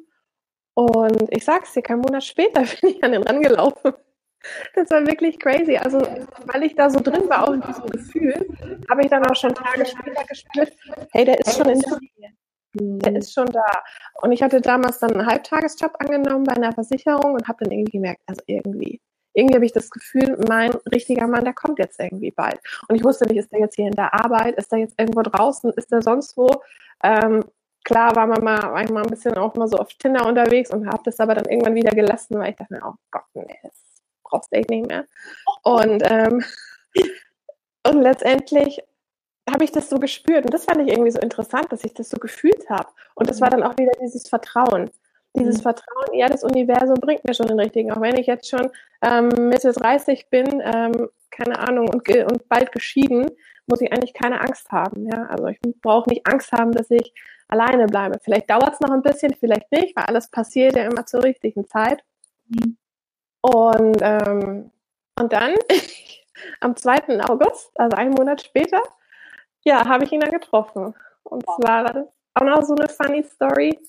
Und 0.74 1.28
ich 1.30 1.44
sag's 1.44 1.74
dir, 1.74 1.82
kein 1.82 2.00
Monat 2.00 2.24
später 2.24 2.62
bin 2.82 2.92
ich 2.92 3.04
an 3.04 3.12
den 3.12 3.24
rangelaufen. 3.24 3.94
Das 4.74 4.90
war 4.90 5.06
wirklich 5.06 5.38
crazy. 5.40 5.76
Also, 5.76 6.00
weil 6.46 6.64
ich 6.64 6.76
da 6.76 6.90
so 6.90 7.00
drin 7.00 7.28
war, 7.30 7.48
auch 7.48 7.54
in 7.54 7.62
diesem 7.62 7.88
Gefühl, 7.88 8.48
habe 8.90 9.02
ich 9.02 9.10
dann 9.10 9.26
auch 9.26 9.36
schon 9.36 9.54
Tage 9.54 9.86
später 9.86 10.24
gespürt, 10.24 10.72
hey, 11.12 11.26
der 11.26 11.40
ist 11.40 11.58
schon 11.58 11.68
in 11.70 11.80
der 11.80 12.00
Der 12.80 13.16
ist 13.16 13.34
schon 13.34 13.48
da. 13.48 13.66
Und 14.22 14.32
ich 14.32 14.42
hatte 14.42 14.62
damals 14.62 15.00
dann 15.00 15.12
einen 15.12 15.26
Halbtagesjob 15.26 15.94
angenommen 16.00 16.46
bei 16.46 16.54
einer 16.54 16.74
Versicherung 16.74 17.34
und 17.34 17.48
habe 17.48 17.64
dann 17.64 17.72
irgendwie 17.72 17.92
gemerkt, 17.92 18.22
also 18.26 18.42
irgendwie, 18.48 19.02
irgendwie 19.34 19.56
habe 19.56 19.66
ich 19.66 19.74
das 19.74 19.90
Gefühl, 19.90 20.38
mein 20.48 20.72
richtiger 20.92 21.28
Mann, 21.28 21.44
der 21.44 21.54
kommt 21.54 21.80
jetzt 21.80 22.00
irgendwie 22.00 22.32
bald. 22.32 22.60
Und 22.88 22.96
ich 22.96 23.04
wusste 23.04 23.26
nicht, 23.26 23.38
ist 23.38 23.52
der 23.52 23.60
jetzt 23.60 23.76
hier 23.76 23.88
in 23.88 23.96
der 23.96 24.14
Arbeit, 24.14 24.56
ist 24.56 24.72
der 24.72 24.80
jetzt 24.80 25.00
irgendwo 25.00 25.22
draußen, 25.22 25.72
ist 25.74 25.92
der 25.92 26.02
sonst 26.02 26.38
wo? 26.38 26.62
Ähm, 27.04 27.44
klar 27.84 28.16
war 28.16 28.28
man 28.28 28.44
mal 28.44 28.72
manchmal 28.72 29.04
ein 29.04 29.10
bisschen 29.10 29.38
auch 29.38 29.56
mal 29.56 29.68
so 29.68 29.78
auf 29.78 29.94
Tinder 29.96 30.26
unterwegs 30.26 30.72
und 30.72 30.88
habe 30.88 31.04
das 31.06 31.20
aber 31.20 31.36
dann 31.36 31.46
irgendwann 31.46 31.76
wieder 31.76 31.92
gelassen, 31.92 32.40
weil 32.40 32.52
ich 32.52 32.56
dachte 32.56 32.74
mir, 32.74 32.82
oh 32.86 32.96
Gott, 33.12 33.24
nee, 33.34 33.58
das 33.64 33.74
brauchst 34.24 34.52
du 34.52 34.58
echt 34.58 34.70
nicht 34.70 34.88
mehr. 34.88 35.06
Und, 35.64 36.04
ähm, 36.06 36.44
und 37.88 38.02
letztendlich 38.02 38.82
habe 39.52 39.64
ich 39.64 39.72
das 39.72 39.90
so 39.90 40.00
gespürt. 40.00 40.46
Und 40.46 40.54
das 40.54 40.66
fand 40.66 40.82
ich 40.82 40.90
irgendwie 40.90 41.12
so 41.12 41.20
interessant, 41.20 41.72
dass 41.72 41.84
ich 41.84 41.94
das 41.94 42.10
so 42.10 42.18
gefühlt 42.18 42.70
habe. 42.70 42.90
Und 43.16 43.30
das 43.30 43.42
war 43.42 43.50
dann 43.50 43.64
auch 43.64 43.78
wieder 43.78 43.92
dieses 44.02 44.28
Vertrauen. 44.28 44.90
Dieses 45.36 45.60
mhm. 45.60 45.62
Vertrauen, 45.62 46.14
ja, 46.14 46.28
das 46.28 46.44
Universum 46.44 46.96
bringt 46.96 47.24
mir 47.26 47.34
schon 47.34 47.48
den 47.48 47.60
richtigen. 47.60 47.92
Auch 47.92 48.02
wenn 48.02 48.18
ich 48.18 48.28
jetzt 48.28 48.50
schon 48.50 48.70
ähm, 49.02 49.30
Mitte 49.50 49.72
30 49.72 50.30
bin, 50.30 50.62
ähm, 50.64 51.10
keine 51.30 51.60
Ahnung, 51.60 51.90
und, 51.90 52.08
und 52.10 52.50
bald 52.50 52.72
geschieden, 52.72 53.30
muss 53.68 53.82
ich 53.82 53.92
eigentlich 53.94 54.14
keine 54.14 54.42
Angst 54.42 54.72
haben. 54.72 55.08
Ja? 55.08 55.28
Also 55.28 55.48
ich 55.48 55.60
brauche 55.82 56.10
nicht 56.10 56.26
Angst 56.26 56.52
haben, 56.52 56.72
dass 56.72 56.90
ich 56.90 57.14
alleine 57.48 57.86
bleibe. 57.86 58.20
Vielleicht 58.24 58.50
dauert 58.50 58.74
es 58.74 58.80
noch 58.80 58.92
ein 58.92 59.02
bisschen, 59.02 59.36
vielleicht 59.40 59.72
nicht, 59.72 59.96
weil 59.96 60.06
alles 60.06 60.30
passiert 60.30 60.76
ja 60.76 60.84
immer 60.86 61.06
zur 61.06 61.24
richtigen 61.24 61.68
Zeit. 61.68 62.04
Mhm. 62.48 62.78
Und, 63.42 63.98
ähm, 64.02 64.72
und 65.20 65.34
dann 65.34 65.56
am 66.62 66.76
2. 66.76 67.22
August, 67.30 67.72
also 67.80 67.96
einen 67.96 68.14
Monat 68.14 68.42
später, 68.42 68.82
ja, 69.70 69.88
habe 69.88 70.04
ich 70.04 70.12
ihn 70.12 70.20
dann 70.20 70.32
getroffen. 70.32 70.94
Und 71.24 71.44
zwar 71.44 71.86
war 71.86 71.94
das 71.94 72.08
auch 72.34 72.44
noch 72.44 72.64
so 72.64 72.76
eine 72.76 72.90
funny 72.90 73.24
Story. 73.24 73.80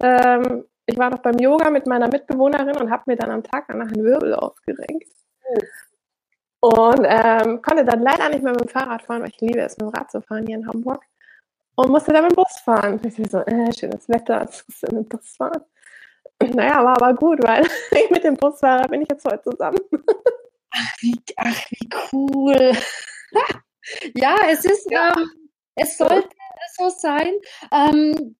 Ähm, 0.00 0.64
ich 0.86 0.98
war 0.98 1.10
noch 1.10 1.20
beim 1.20 1.38
Yoga 1.38 1.70
mit 1.70 1.86
meiner 1.86 2.08
Mitbewohnerin 2.08 2.76
und 2.76 2.90
habe 2.90 3.04
mir 3.06 3.16
dann 3.16 3.30
am 3.30 3.42
Tag 3.42 3.66
danach 3.68 3.86
einen 3.86 4.04
Wirbel 4.04 4.34
ausgerenkt. 4.34 5.08
Und 6.60 7.04
ähm, 7.04 7.62
konnte 7.62 7.84
dann 7.84 8.02
leider 8.02 8.28
nicht 8.28 8.42
mehr 8.42 8.52
mit 8.52 8.62
dem 8.62 8.68
Fahrrad 8.68 9.02
fahren, 9.02 9.22
weil 9.22 9.30
ich 9.30 9.40
liebe 9.40 9.60
es, 9.60 9.76
mit 9.78 9.82
dem 9.82 9.88
Rad 9.88 10.10
zu 10.10 10.20
fahren 10.20 10.46
hier 10.46 10.56
in 10.56 10.66
Hamburg. 10.66 11.02
Und 11.76 11.90
musste 11.90 12.12
dann 12.12 12.24
mit 12.24 12.32
dem 12.32 12.36
Bus 12.36 12.58
fahren. 12.64 13.00
Ich 13.04 13.30
so, 13.30 13.38
äh, 13.38 13.72
schönes 13.72 14.08
Wetter, 14.08 14.42
jetzt 14.42 14.68
musst 14.68 14.82
du 14.82 14.94
mit 14.94 15.04
dem 15.04 15.08
Bus 15.08 15.36
fahren. 15.36 15.62
Naja, 16.54 16.84
war 16.84 17.00
aber 17.00 17.14
gut, 17.14 17.38
weil 17.44 17.64
mit 18.10 18.24
dem 18.24 18.34
Busfahrer 18.34 18.88
bin 18.88 19.02
ich 19.02 19.08
jetzt 19.08 19.24
heute 19.24 19.42
zusammen. 19.42 19.78
Ach, 20.70 20.96
wie, 21.00 21.20
ach, 21.36 21.70
wie 21.70 21.88
cool. 22.12 22.72
Ja, 24.14 24.36
es 24.50 24.64
ist, 24.64 24.90
ja. 24.90 25.12
Ähm, 25.16 25.30
es 25.74 25.96
sollte 25.96 26.28
so 26.76 26.88
sein. 26.90 27.32
Ähm, 27.72 28.36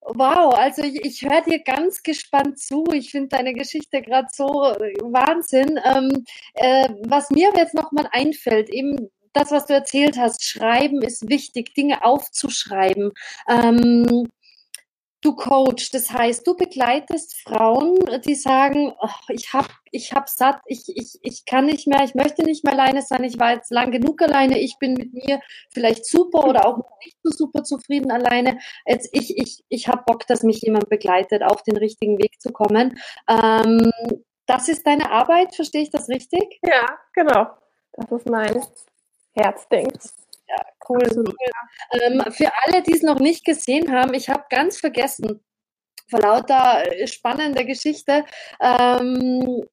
wow, 0.00 0.54
also 0.54 0.82
ich, 0.82 1.04
ich 1.04 1.22
höre 1.22 1.42
dir 1.42 1.60
ganz 1.60 2.02
gespannt 2.02 2.58
zu. 2.58 2.84
Ich 2.92 3.10
finde 3.10 3.28
deine 3.28 3.54
Geschichte 3.54 4.02
gerade 4.02 4.28
so 4.32 4.46
Wahnsinn. 4.46 5.80
Ähm, 5.84 6.24
äh, 6.54 6.88
was 7.06 7.30
mir 7.30 7.52
jetzt 7.56 7.74
nochmal 7.74 8.08
einfällt, 8.12 8.70
eben 8.70 9.10
das, 9.32 9.50
was 9.50 9.66
du 9.66 9.74
erzählt 9.74 10.16
hast, 10.16 10.44
Schreiben 10.44 11.02
ist 11.02 11.28
wichtig, 11.28 11.74
Dinge 11.74 12.04
aufzuschreiben. 12.04 13.12
Ähm, 13.48 14.28
du 15.24 15.34
coach, 15.34 15.90
das 15.90 16.12
heißt, 16.12 16.46
du 16.46 16.54
begleitest 16.54 17.34
Frauen, 17.42 17.98
die 18.26 18.34
sagen, 18.34 18.92
oh, 19.00 19.08
ich 19.28 19.52
habe 19.54 19.68
ich 19.90 20.12
hab 20.12 20.28
satt, 20.28 20.60
ich, 20.66 20.84
ich, 20.88 21.18
ich 21.22 21.44
kann 21.46 21.66
nicht 21.66 21.86
mehr, 21.86 22.04
ich 22.04 22.14
möchte 22.14 22.42
nicht 22.42 22.64
mehr 22.64 22.74
alleine 22.74 23.00
sein, 23.00 23.24
ich 23.24 23.38
war 23.38 23.52
jetzt 23.54 23.70
lang 23.70 23.90
genug 23.90 24.20
alleine, 24.20 24.58
ich 24.58 24.76
bin 24.78 24.94
mit 24.94 25.14
mir 25.14 25.40
vielleicht 25.72 26.04
super 26.04 26.44
oder 26.44 26.66
auch 26.66 26.78
nicht 27.04 27.16
so 27.22 27.30
super 27.30 27.62
zufrieden 27.62 28.10
alleine. 28.10 28.58
Jetzt 28.86 29.08
ich, 29.12 29.38
ich, 29.38 29.64
ich 29.68 29.88
habe 29.88 30.02
Bock, 30.04 30.26
dass 30.26 30.42
mich 30.42 30.60
jemand 30.62 30.88
begleitet, 30.90 31.42
auf 31.42 31.62
den 31.62 31.76
richtigen 31.76 32.18
Weg 32.18 32.40
zu 32.40 32.52
kommen. 32.52 32.98
Ähm, 33.28 33.90
das 34.46 34.68
ist 34.68 34.86
deine 34.86 35.10
Arbeit, 35.10 35.54
verstehe 35.54 35.82
ich 35.82 35.90
das 35.90 36.08
richtig? 36.08 36.58
Ja, 36.62 36.86
genau. 37.14 37.46
Das 37.92 38.10
ist 38.10 38.28
mein 38.28 38.60
Herzding. 39.34 39.90
Ja, 40.54 40.66
cool. 40.88 41.02
cool. 41.16 41.34
Ähm, 42.02 42.22
für 42.32 42.50
alle, 42.64 42.82
die 42.82 42.92
es 42.92 43.02
noch 43.02 43.18
nicht 43.18 43.44
gesehen 43.44 43.92
haben, 43.92 44.14
ich 44.14 44.28
habe 44.28 44.44
ganz 44.50 44.78
vergessen, 44.78 45.40
vor 46.08 46.20
lauter 46.20 46.84
äh, 46.92 47.06
spannender 47.06 47.64
Geschichte, 47.64 48.24
ähm, 48.60 49.64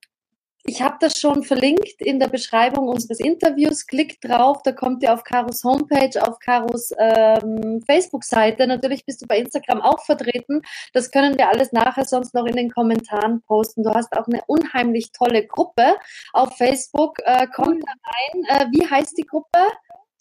ich 0.63 0.81
habe 0.81 0.97
das 0.99 1.19
schon 1.19 1.43
verlinkt 1.43 2.01
in 2.01 2.19
der 2.19 2.27
Beschreibung 2.27 2.87
unseres 2.87 3.19
Interviews. 3.19 3.87
Klickt 3.87 4.23
drauf, 4.23 4.61
da 4.63 4.71
kommt 4.71 5.01
ihr 5.01 5.11
auf 5.11 5.23
Karos 5.23 5.63
Homepage, 5.63 6.21
auf 6.21 6.37
Karos 6.39 6.91
ähm, 6.99 7.81
Facebook-Seite. 7.87 8.67
Natürlich 8.67 9.05
bist 9.05 9.23
du 9.23 9.27
bei 9.27 9.39
Instagram 9.39 9.81
auch 9.81 10.05
vertreten. 10.05 10.61
Das 10.93 11.09
können 11.09 11.37
wir 11.37 11.49
alles 11.49 11.71
nachher 11.71 12.05
sonst 12.05 12.35
noch 12.35 12.45
in 12.45 12.55
den 12.55 12.69
Kommentaren 12.69 13.41
posten. 13.41 13.83
Du 13.83 13.89
hast 13.91 14.15
auch 14.15 14.27
eine 14.27 14.43
unheimlich 14.45 15.11
tolle 15.11 15.47
Gruppe 15.47 15.95
auf 16.31 16.55
Facebook. 16.57 17.17
Äh, 17.25 17.47
kommt 17.47 17.83
da 17.83 17.93
rein. 18.05 18.43
Äh, 18.47 18.65
wie 18.71 18.87
heißt 18.87 19.17
die 19.17 19.25
Gruppe? 19.25 19.67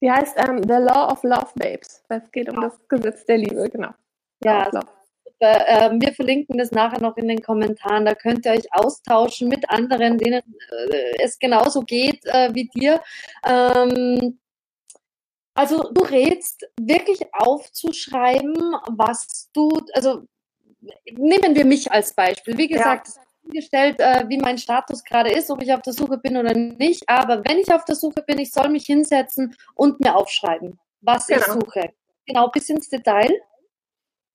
Die 0.01 0.11
heißt 0.11 0.37
ähm, 0.39 0.63
The 0.63 0.75
Law 0.75 1.13
of 1.13 1.23
Love 1.23 1.51
Babes. 1.57 2.03
Es 2.09 2.31
geht 2.33 2.49
um 2.49 2.61
das 2.61 2.73
Gesetz 2.89 3.25
der 3.27 3.39
Liebe, 3.39 3.69
genau. 3.69 3.91
Ja, 4.43 4.71
äh, 5.41 5.91
wir 5.93 6.13
verlinken 6.13 6.59
das 6.59 6.71
nachher 6.71 7.01
noch 7.01 7.17
in 7.17 7.29
den 7.29 7.43
Kommentaren. 7.43 8.05
Da 8.05 8.15
könnt 8.15 8.47
ihr 8.47 8.53
euch 8.53 8.73
austauschen 8.73 9.49
mit 9.49 9.69
anderen, 9.71 10.19
denen 10.19 10.43
äh, 10.91 11.23
es 11.23 11.39
genauso 11.39 11.83
geht 11.83 12.25
äh, 12.27 12.55
wie 12.55 12.69
dir. 12.69 13.01
Ähm, 13.47 14.39
also 15.55 15.91
du 15.93 16.03
rätst 16.03 16.67
wirklich 16.81 17.21
aufzuschreiben, 17.33 18.55
was 18.89 19.51
du, 19.53 19.71
also 19.93 20.23
nehmen 21.11 21.55
wir 21.55 21.65
mich 21.65 21.91
als 21.91 22.15
Beispiel. 22.15 22.57
Wie 22.57 22.69
gesagt, 22.69 23.09
ja 23.09 23.23
gestellt, 23.51 24.01
äh, 24.01 24.25
wie 24.29 24.39
mein 24.39 24.59
Status 24.59 25.05
gerade 25.05 25.31
ist, 25.31 25.51
ob 25.51 25.63
ich 25.63 25.73
auf 25.73 25.83
der 25.83 25.93
Suche 25.93 26.19
bin 26.19 26.37
oder 26.37 26.55
nicht. 26.55 27.09
Aber 27.09 27.43
wenn 27.45 27.59
ich 27.59 27.73
auf 27.73 27.85
der 27.85 27.97
Suche 27.97 28.23
bin, 28.23 28.39
ich 28.39 28.53
soll 28.53 28.69
mich 28.69 28.87
hinsetzen 28.87 29.57
und 29.75 30.01
mir 30.01 30.17
aufschreiben, 30.17 30.79
was 31.01 31.27
genau. 31.27 31.41
ich 31.41 31.47
suche. 31.47 31.91
Genau, 32.27 32.49
bis 32.49 32.69
ins 32.69 32.89
Detail. 32.89 33.31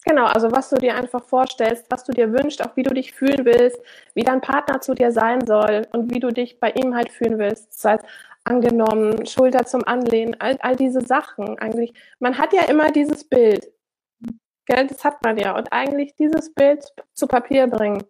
Genau, 0.06 0.26
also 0.26 0.52
was 0.52 0.70
du 0.70 0.76
dir 0.76 0.96
einfach 0.96 1.24
vorstellst, 1.24 1.88
was 1.90 2.04
du 2.04 2.12
dir 2.12 2.32
wünschst, 2.32 2.64
auch 2.64 2.76
wie 2.76 2.84
du 2.84 2.94
dich 2.94 3.12
fühlen 3.14 3.44
willst, 3.44 3.80
wie 4.14 4.24
dein 4.24 4.40
Partner 4.40 4.80
zu 4.80 4.94
dir 4.94 5.12
sein 5.12 5.46
soll 5.48 5.88
und 5.94 6.14
wie 6.14 6.20
du 6.20 6.30
dich 6.30 6.60
bei 6.60 6.72
ihm 6.72 6.96
halt 6.96 7.12
fühlen 7.12 7.40
willst. 7.40 7.70
Das 7.74 7.86
heißt, 7.86 8.06
angenommen, 8.44 9.26
Schulter 9.26 9.66
zum 9.66 9.84
Anlehnen, 9.86 10.40
all, 10.40 10.58
all 10.62 10.76
diese 10.76 11.02
Sachen 11.02 11.58
eigentlich. 11.58 11.94
Man 12.20 12.38
hat 12.38 12.54
ja 12.54 12.64
immer 12.66 12.92
dieses 12.92 13.28
Bild. 13.28 13.72
Gell? 14.68 14.88
Das 14.88 15.04
hat 15.04 15.24
man 15.24 15.38
ja. 15.38 15.56
Und 15.58 15.74
eigentlich 15.74 16.16
dieses 16.16 16.54
Bild 16.54 16.86
zu 17.14 17.28
Papier 17.28 17.68
bringen. 17.68 18.04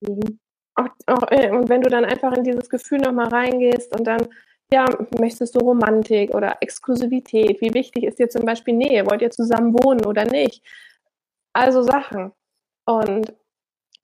Mhm. 0.00 0.38
Auch, 0.74 0.88
auch, 1.06 1.30
äh, 1.30 1.50
und 1.50 1.68
wenn 1.68 1.82
du 1.82 1.90
dann 1.90 2.04
einfach 2.04 2.32
in 2.32 2.44
dieses 2.44 2.70
Gefühl 2.70 2.98
nochmal 2.98 3.28
reingehst 3.28 3.94
und 3.98 4.06
dann 4.06 4.28
ja, 4.72 4.86
möchtest 5.18 5.54
du 5.54 5.60
Romantik 5.60 6.34
oder 6.34 6.58
Exklusivität? 6.60 7.60
Wie 7.60 7.72
wichtig 7.72 8.04
ist 8.04 8.18
dir 8.18 8.28
zum 8.28 8.44
Beispiel 8.44 8.74
Nähe? 8.74 9.06
Wollt 9.06 9.22
ihr 9.22 9.30
zusammen 9.30 9.72
wohnen 9.82 10.04
oder 10.04 10.24
nicht? 10.24 10.62
Also 11.54 11.82
Sachen. 11.82 12.32
Und 12.84 13.34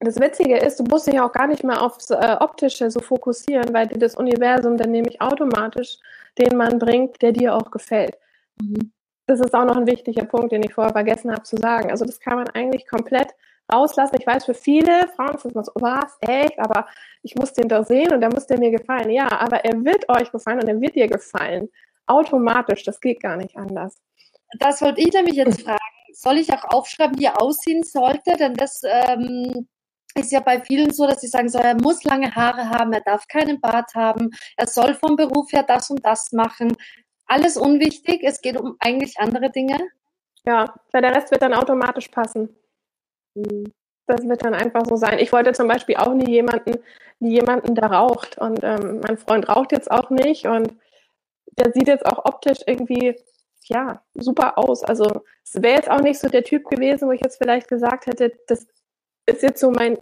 das 0.01 0.21
Witzige 0.21 0.57
ist, 0.57 0.81
du 0.81 0.85
musst 0.85 1.07
dich 1.07 1.21
auch 1.21 1.33
gar 1.33 1.47
nicht 1.47 1.65
mehr 1.65 1.81
aufs 1.83 2.11
äh, 2.11 2.37
Optische 2.41 2.91
so 2.91 3.01
fokussieren, 3.01 3.73
weil 3.75 3.87
dir 3.87 3.99
das 3.99 4.17
Universum 4.17 4.77
dann 4.77 4.91
nämlich 4.91 5.21
automatisch 5.21 5.99
den 6.39 6.57
Mann 6.57 6.79
bringt, 6.79 7.21
der 7.23 7.33
dir 7.33 7.55
auch 7.55 7.71
gefällt. 7.71 8.17
Mhm. 8.61 8.93
Das 9.27 9.41
ist 9.41 9.55
auch 9.55 9.65
noch 9.65 9.77
ein 9.77 9.87
wichtiger 9.87 10.25
Punkt, 10.25 10.53
den 10.53 10.63
ich 10.63 10.75
vorher 10.75 10.93
vergessen 10.93 11.33
habe 11.33 11.43
zu 11.43 11.57
sagen. 11.57 11.91
Also 11.91 12.05
das 12.05 12.21
kann 12.21 12.37
man 12.37 12.49
eigentlich 12.49 12.87
komplett 12.87 13.35
rauslassen. 13.72 14.16
Ich 14.18 14.27
weiß, 14.27 14.44
für 14.44 14.55
viele 14.55 15.09
Frauen 15.16 15.35
ist 15.35 15.44
das 15.44 15.66
so, 15.66 15.72
was, 15.77 16.16
echt, 16.20 16.59
aber 16.59 16.87
ich 17.22 17.35
muss 17.37 17.53
den 17.53 17.68
doch 17.68 17.85
sehen 17.87 18.12
und 18.12 18.20
der 18.20 18.33
muss 18.33 18.46
der 18.46 18.59
mir 18.59 18.70
gefallen. 18.70 19.11
Ja, 19.11 19.29
aber 19.31 19.64
er 19.64 19.85
wird 19.85 20.09
euch 20.09 20.31
gefallen 20.31 20.61
und 20.61 20.68
er 20.68 20.81
wird 20.81 20.94
dir 20.94 21.09
gefallen. 21.09 21.68
Automatisch, 22.07 22.83
das 22.83 23.00
geht 23.00 23.20
gar 23.20 23.37
nicht 23.37 23.57
anders. 23.57 23.96
Das 24.59 24.83
wollte 24.83 25.00
ich 25.00 25.12
nämlich 25.12 25.37
jetzt 25.37 25.62
fragen 25.62 25.79
soll 26.14 26.38
ich 26.38 26.53
auch 26.53 26.64
aufschreiben, 26.64 27.18
wie 27.18 27.24
er 27.24 27.40
aussehen 27.40 27.83
sollte? 27.83 28.37
Denn 28.38 28.55
das 28.55 28.83
ähm, 28.85 29.68
ist 30.14 30.33
ja 30.33 30.40
bei 30.40 30.61
vielen 30.61 30.92
so, 30.92 31.07
dass 31.07 31.20
sie 31.20 31.29
sagen, 31.29 31.48
so, 31.48 31.59
er 31.59 31.74
muss 31.74 32.05
lange 32.05 32.35
Haare 32.35 32.70
haben, 32.70 32.92
er 32.92 33.00
darf 33.00 33.27
keinen 33.29 33.61
Bart 33.61 33.94
haben, 33.94 34.31
er 34.57 34.66
soll 34.66 34.94
vom 34.94 35.16
Beruf 35.16 35.53
her 35.53 35.64
das 35.64 35.90
und 35.90 36.05
das 36.05 36.33
machen. 36.33 36.77
Alles 37.27 37.57
unwichtig, 37.57 38.20
es 38.22 38.40
geht 38.40 38.59
um 38.59 38.77
eigentlich 38.79 39.18
andere 39.18 39.50
Dinge. 39.50 39.79
Ja, 40.46 40.74
weil 40.92 41.03
der 41.03 41.14
Rest 41.14 41.31
wird 41.31 41.42
dann 41.42 41.55
automatisch 41.55 42.09
passen. 42.09 42.55
Das 44.07 44.29
wird 44.29 44.44
dann 44.44 44.55
einfach 44.55 44.85
so 44.87 44.97
sein. 44.97 45.18
Ich 45.18 45.33
wollte 45.33 45.53
zum 45.53 45.68
Beispiel 45.68 45.97
auch 45.97 46.14
nie 46.14 46.31
jemanden, 46.31 46.79
nie 47.20 47.33
jemanden, 47.33 47.75
der 47.75 47.90
raucht. 47.90 48.38
Und 48.38 48.62
ähm, 48.62 49.01
mein 49.01 49.16
Freund 49.16 49.49
raucht 49.49 49.73
jetzt 49.73 49.90
auch 49.90 50.11
nicht 50.11 50.47
und 50.47 50.77
der 51.59 51.73
sieht 51.73 51.88
jetzt 51.88 52.05
auch 52.05 52.25
optisch 52.25 52.59
irgendwie 52.66 53.16
ja, 53.66 54.03
super 54.14 54.59
aus. 54.59 54.85
Also 54.85 55.23
es 55.42 55.55
wäre 55.62 55.77
jetzt 55.77 55.90
auch 55.90 56.01
nicht 56.01 56.18
so 56.18 56.29
der 56.29 56.44
Typ 56.44 56.68
gewesen, 56.68 57.09
wo 57.09 57.12
ich 57.12 57.23
jetzt 57.23 57.38
vielleicht 57.38 57.68
gesagt 57.68 58.07
hätte, 58.07 58.33
das 58.47 58.66
ist 59.27 59.42
jetzt 59.42 59.61
so 59.61 59.70
mein 59.70 59.99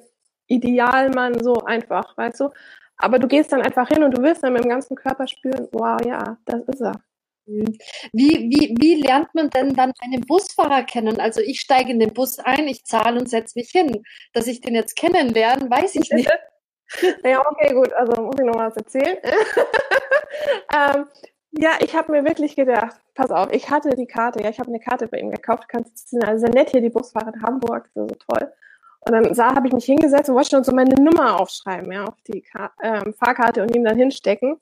Idealmann, 0.49 1.43
so 1.43 1.55
einfach, 1.65 2.17
weißt 2.17 2.41
du? 2.41 2.51
Aber 2.97 3.19
du 3.19 3.29
gehst 3.29 3.53
dann 3.53 3.63
einfach 3.63 3.89
hin 3.89 4.03
und 4.03 4.17
du 4.17 4.23
wirst 4.23 4.43
dann 4.43 4.53
mit 4.53 4.65
dem 4.65 4.71
ganzen 4.71 4.97
Körper 4.97 5.27
spüren, 5.27 5.69
wow, 5.73 5.99
ja, 6.05 6.39
das 6.45 6.63
ist 6.63 6.81
er. 6.81 7.01
Wie, 7.47 7.69
wie, 8.13 8.75
wie 8.79 9.03
lernt 9.03 9.35
man 9.35 9.51
denn 9.51 9.75
dann 9.75 9.93
einen 10.01 10.23
Busfahrer 10.23 10.85
kennen? 10.85 11.21
Also 11.21 11.41
ich 11.41 11.61
steige 11.61 11.91
in 11.91 11.99
den 11.99 12.13
Bus 12.13 12.39
ein, 12.39 12.69
ich 12.69 12.85
zahle 12.85 13.19
und 13.19 13.29
setze 13.29 13.59
mich 13.59 13.71
hin. 13.71 14.03
Dass 14.33 14.47
ich 14.47 14.61
den 14.61 14.75
jetzt 14.75 14.97
kennenlerne, 14.97 15.71
weiß 15.71 15.97
ich 15.97 16.11
nicht. 16.11 16.31
Ja, 17.25 17.41
okay, 17.47 17.75
gut. 17.75 17.93
Also 17.93 18.23
muss 18.23 18.39
ich 18.39 18.45
noch 18.45 18.57
was 18.57 18.77
erzählen. 18.77 19.17
ähm, 20.75 21.07
ja, 21.53 21.73
ich 21.81 21.95
habe 21.95 22.13
mir 22.13 22.25
wirklich 22.25 22.57
gedacht, 22.57 22.97
pass 23.15 23.31
auf, 23.31 23.53
ich 23.53 23.69
hatte 23.71 23.91
die 23.91 24.07
Karte, 24.07 24.43
ja, 24.43 24.49
ich 24.49 24.59
habe 24.59 24.71
eine 24.71 24.81
Karte 24.81 25.07
bei 25.07 25.19
ihm 25.19 25.31
gekauft, 25.31 25.69
kannst 25.69 26.13
du 26.13 26.19
also 26.21 26.47
sehr 26.47 26.55
nett 26.55 26.71
hier, 26.71 26.81
die 26.81 26.89
Busfahrer 26.89 27.35
in 27.35 27.43
Hamburg, 27.43 27.91
das 27.95 28.05
ist 28.05 28.11
so 28.11 28.35
toll. 28.35 28.53
Und 29.01 29.13
dann 29.13 29.57
habe 29.57 29.67
ich 29.67 29.75
mich 29.75 29.85
hingesetzt 29.85 30.31
und 30.31 30.37
wollte 30.37 30.51
schon 30.51 30.65
so 30.65 30.73
meine 30.73 30.95
Nummer 30.95 31.39
aufschreiben, 31.41 31.93
ja, 31.93 32.05
auf 32.05 32.15
die 32.27 32.41
Ka 32.41 32.73
ähm, 32.83 33.13
Fahrkarte 33.15 33.63
und 33.63 33.75
ihm 33.75 33.85
dann 33.85 33.97
hinstecken. 33.99 34.59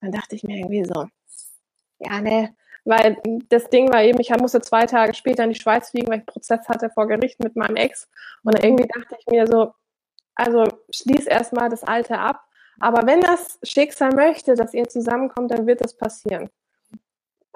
Dann 0.00 0.12
dachte 0.12 0.36
ich 0.36 0.44
mir 0.44 0.58
irgendwie 0.58 0.84
so, 0.84 1.06
ja, 1.98 2.20
ne, 2.20 2.54
weil 2.84 3.18
das 3.48 3.68
Ding 3.68 3.92
war 3.92 4.02
eben, 4.02 4.20
ich 4.20 4.30
musste 4.38 4.60
zwei 4.60 4.86
Tage 4.86 5.14
später 5.14 5.44
in 5.44 5.50
die 5.50 5.60
Schweiz 5.60 5.90
fliegen, 5.90 6.08
weil 6.08 6.20
ich 6.20 6.26
Prozess 6.26 6.68
hatte 6.68 6.90
vor 6.90 7.06
Gericht 7.06 7.42
mit 7.42 7.56
meinem 7.56 7.76
Ex. 7.76 8.08
Und 8.42 8.54
dann 8.54 8.64
irgendwie 8.64 8.88
dachte 8.88 9.16
ich 9.18 9.26
mir 9.26 9.46
so, 9.46 9.74
also 10.34 10.64
schließ 10.90 11.26
erstmal 11.26 11.68
das 11.68 11.84
Alte 11.84 12.18
ab 12.18 12.48
aber 12.80 13.06
wenn 13.06 13.20
das 13.20 13.58
Schicksal 13.62 14.14
möchte, 14.14 14.54
dass 14.54 14.74
ihr 14.74 14.88
zusammenkommt, 14.88 15.50
dann 15.50 15.66
wird 15.66 15.80
das 15.80 15.96
passieren. 15.96 16.48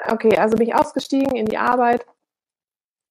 Okay, 0.05 0.37
also 0.37 0.57
bin 0.57 0.68
ich 0.68 0.74
ausgestiegen 0.74 1.37
in 1.37 1.46
die 1.46 1.59
Arbeit. 1.59 2.05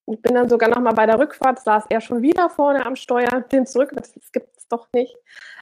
Ich 0.07 0.21
bin 0.21 0.35
dann 0.35 0.49
sogar 0.49 0.69
nochmal 0.69 0.93
bei 0.93 1.05
der 1.05 1.19
Rückfahrt, 1.19 1.59
saß 1.59 1.85
er 1.89 2.01
schon 2.01 2.21
wieder 2.21 2.49
vorne 2.49 2.85
am 2.85 2.97
Steuer, 2.97 3.41
den 3.51 3.65
zurück, 3.65 3.91
das 3.95 4.11
gibt 4.33 4.57
es 4.57 4.67
doch 4.67 4.87
nicht. 4.93 5.15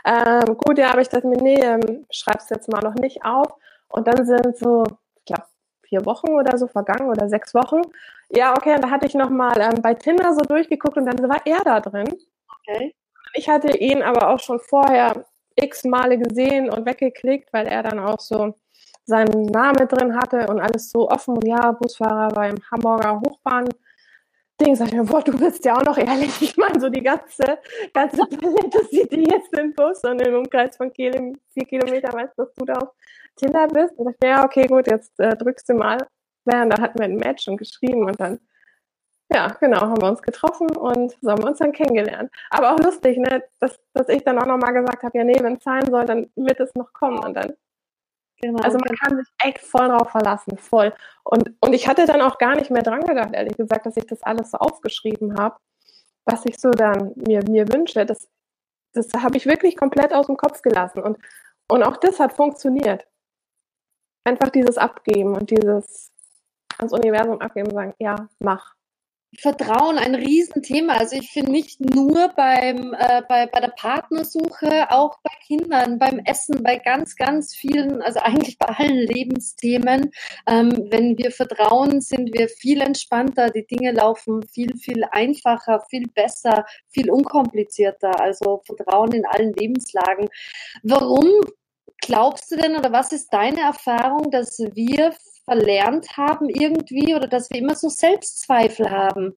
Ähm, 0.05 0.57
gut, 0.57 0.79
ja, 0.79 0.91
aber 0.91 1.01
ich 1.01 1.09
dachte 1.09 1.27
mir, 1.27 1.41
nee, 1.41 1.61
ähm, 1.61 2.07
schreib's 2.09 2.49
jetzt 2.49 2.71
mal 2.71 2.81
noch 2.81 2.95
nicht 2.95 3.23
auf. 3.23 3.53
Und 3.89 4.07
dann 4.07 4.25
sind 4.25 4.57
so, 4.57 4.85
ich 5.17 5.25
glaube, 5.25 5.45
vier 5.89 6.05
Wochen 6.05 6.29
oder 6.29 6.57
so 6.57 6.67
vergangen 6.67 7.09
oder 7.09 7.27
sechs 7.27 7.53
Wochen. 7.53 7.81
Ja, 8.29 8.53
okay, 8.53 8.75
und 8.75 8.83
da 8.83 8.89
hatte 8.89 9.07
ich 9.07 9.15
nochmal 9.15 9.59
ähm, 9.59 9.81
bei 9.81 9.93
Tinder 9.95 10.33
so 10.33 10.41
durchgeguckt 10.41 10.97
und 10.97 11.05
dann 11.05 11.27
war 11.27 11.41
er 11.45 11.59
da 11.65 11.79
drin. 11.79 12.07
Okay. 12.61 12.95
Ich 13.33 13.49
hatte 13.49 13.77
ihn 13.77 14.01
aber 14.01 14.29
auch 14.29 14.39
schon 14.39 14.59
vorher 14.59 15.25
x 15.55 15.83
Male 15.83 16.17
gesehen 16.17 16.69
und 16.69 16.85
weggeklickt, 16.85 17.51
weil 17.51 17.67
er 17.67 17.83
dann 17.83 17.99
auch 17.99 18.19
so 18.19 18.55
seinen 19.05 19.47
Namen 19.47 19.87
drin 19.87 20.15
hatte 20.15 20.47
und 20.47 20.59
alles 20.59 20.89
so 20.91 21.09
offen. 21.09 21.35
Und 21.35 21.47
ja, 21.47 21.71
Busfahrer 21.71 22.29
beim 22.29 22.55
Hamburger 22.71 23.19
Hochbahn. 23.19 23.69
Ding, 24.61 24.75
sag 24.75 24.89
ich 24.89 24.93
mir, 24.93 25.05
boah, 25.05 25.21
du 25.21 25.37
bist 25.37 25.63
ja 25.63 25.77
auch 25.77 25.83
noch 25.83 25.97
ehrlich. 25.97 26.41
Ich 26.41 26.57
meine, 26.57 26.79
so 26.79 26.89
die 26.89 27.01
ganze, 27.01 27.59
ganze 27.93 28.25
Palette 28.25 28.85
sieht 28.91 29.11
die 29.11 29.23
jetzt 29.23 29.57
im 29.57 29.73
Bus 29.73 30.03
und 30.03 30.21
im 30.21 30.35
Umkreis 30.35 30.75
von 30.75 30.91
vier 30.91 31.65
Kilometer 31.65 32.13
weißt, 32.13 32.37
dass 32.37 32.53
du 32.55 32.65
da 32.65 32.73
auf 32.73 32.89
Tinder 33.39 33.67
bist. 33.67 33.97
Und 33.97 34.09
ich 34.09 34.17
dachte, 34.17 34.27
ja, 34.27 34.45
okay, 34.45 34.67
gut, 34.67 34.87
jetzt 34.87 35.19
äh, 35.19 35.35
drückst 35.35 35.69
du 35.69 35.73
mal. 35.75 35.97
Ja, 36.51 36.63
und 36.63 36.69
dann 36.71 36.81
hatten 36.81 36.99
wir 36.99 37.05
ein 37.05 37.17
Match 37.17 37.47
und 37.47 37.57
geschrieben 37.57 38.05
und 38.05 38.19
dann 38.19 38.39
ja, 39.31 39.47
genau, 39.59 39.81
haben 39.81 40.01
wir 40.01 40.09
uns 40.09 40.21
getroffen 40.21 40.75
und 40.75 41.15
so 41.21 41.31
haben 41.31 41.43
wir 41.43 41.49
uns 41.49 41.59
dann 41.59 41.71
kennengelernt. 41.71 42.31
Aber 42.49 42.73
auch 42.73 42.79
lustig, 42.79 43.17
ne, 43.17 43.43
dass, 43.59 43.79
dass 43.93 44.09
ich 44.09 44.23
dann 44.23 44.39
auch 44.39 44.47
nochmal 44.47 44.73
gesagt 44.73 45.03
habe, 45.03 45.17
ja, 45.17 45.23
nee, 45.23 45.37
wenn 45.41 45.57
es 45.57 45.63
sein 45.63 45.85
soll, 45.85 46.05
dann 46.05 46.31
wird 46.35 46.59
es 46.59 46.73
noch 46.75 46.93
kommen 46.93 47.19
und 47.19 47.35
dann. 47.35 47.53
Genau. 48.41 48.63
Also 48.63 48.77
man 48.79 48.95
kann 48.95 49.17
sich 49.17 49.27
echt 49.43 49.59
voll 49.59 49.89
drauf 49.89 50.11
verlassen, 50.11 50.57
voll. 50.57 50.93
Und, 51.23 51.53
und 51.59 51.73
ich 51.73 51.87
hatte 51.87 52.05
dann 52.05 52.21
auch 52.21 52.37
gar 52.37 52.55
nicht 52.55 52.71
mehr 52.71 52.83
dran 52.83 53.01
gedacht, 53.01 53.33
ehrlich 53.33 53.57
gesagt, 53.57 53.85
dass 53.85 53.97
ich 53.97 54.07
das 54.07 54.23
alles 54.23 54.51
so 54.51 54.57
aufgeschrieben 54.57 55.37
habe. 55.37 55.57
was 56.25 56.45
ich 56.45 56.59
so 56.59 56.71
dann 56.71 57.13
mir, 57.15 57.43
mir 57.49 57.67
wünsche, 57.69 58.05
das, 58.05 58.29
das 58.93 59.09
habe 59.13 59.37
ich 59.37 59.45
wirklich 59.47 59.77
komplett 59.77 60.13
aus 60.13 60.27
dem 60.27 60.37
Kopf 60.37 60.61
gelassen. 60.61 61.01
Und, 61.03 61.17
und 61.69 61.83
auch 61.83 61.97
das 61.97 62.19
hat 62.19 62.33
funktioniert. 62.33 63.05
Einfach 64.23 64.49
dieses 64.49 64.77
Abgeben 64.77 65.35
und 65.35 65.49
dieses 65.49 66.11
ans 66.79 66.93
Universum 66.93 67.39
abgeben 67.41 67.67
und 67.67 67.75
sagen, 67.75 67.93
ja, 67.99 68.27
mach. 68.39 68.75
Vertrauen 69.37 69.99
ein 69.99 70.15
Riesenthema. 70.15 70.93
Also 70.97 71.15
ich 71.15 71.29
finde 71.29 71.51
nicht 71.51 71.79
nur 71.93 72.29
beim, 72.29 72.95
äh, 72.97 73.21
bei, 73.29 73.45
bei 73.45 73.59
der 73.59 73.73
Partnersuche, 73.77 74.89
auch 74.89 75.19
bei 75.21 75.29
Kindern, 75.45 75.99
beim 75.99 76.17
Essen, 76.25 76.63
bei 76.63 76.77
ganz, 76.77 77.15
ganz 77.15 77.55
vielen, 77.55 78.01
also 78.01 78.21
eigentlich 78.21 78.57
bei 78.57 78.65
allen 78.65 78.97
Lebensthemen. 78.97 80.11
Ähm, 80.47 80.87
wenn 80.89 81.15
wir 81.19 81.29
vertrauen, 81.29 82.01
sind 82.01 82.33
wir 82.33 82.49
viel 82.49 82.81
entspannter. 82.81 83.51
Die 83.51 83.67
Dinge 83.67 83.91
laufen 83.91 84.41
viel, 84.41 84.75
viel 84.77 85.03
einfacher, 85.11 85.81
viel 85.91 86.07
besser, 86.07 86.65
viel 86.87 87.11
unkomplizierter. 87.11 88.19
Also 88.19 88.63
Vertrauen 88.65 89.11
in 89.11 89.27
allen 89.27 89.53
Lebenslagen. 89.53 90.27
Warum 90.81 91.29
glaubst 92.01 92.51
du 92.51 92.55
denn 92.55 92.75
oder 92.75 92.91
was 92.91 93.11
ist 93.11 93.33
deine 93.33 93.61
Erfahrung, 93.61 94.31
dass 94.31 94.59
wir 94.59 95.13
verlernt 95.49 96.15
haben 96.15 96.47
irgendwie 96.47 97.15
oder 97.15 97.27
dass 97.27 97.49
wir 97.49 97.57
immer 97.57 97.75
so 97.75 97.89
Selbstzweifel 97.89 98.91
haben. 98.91 99.33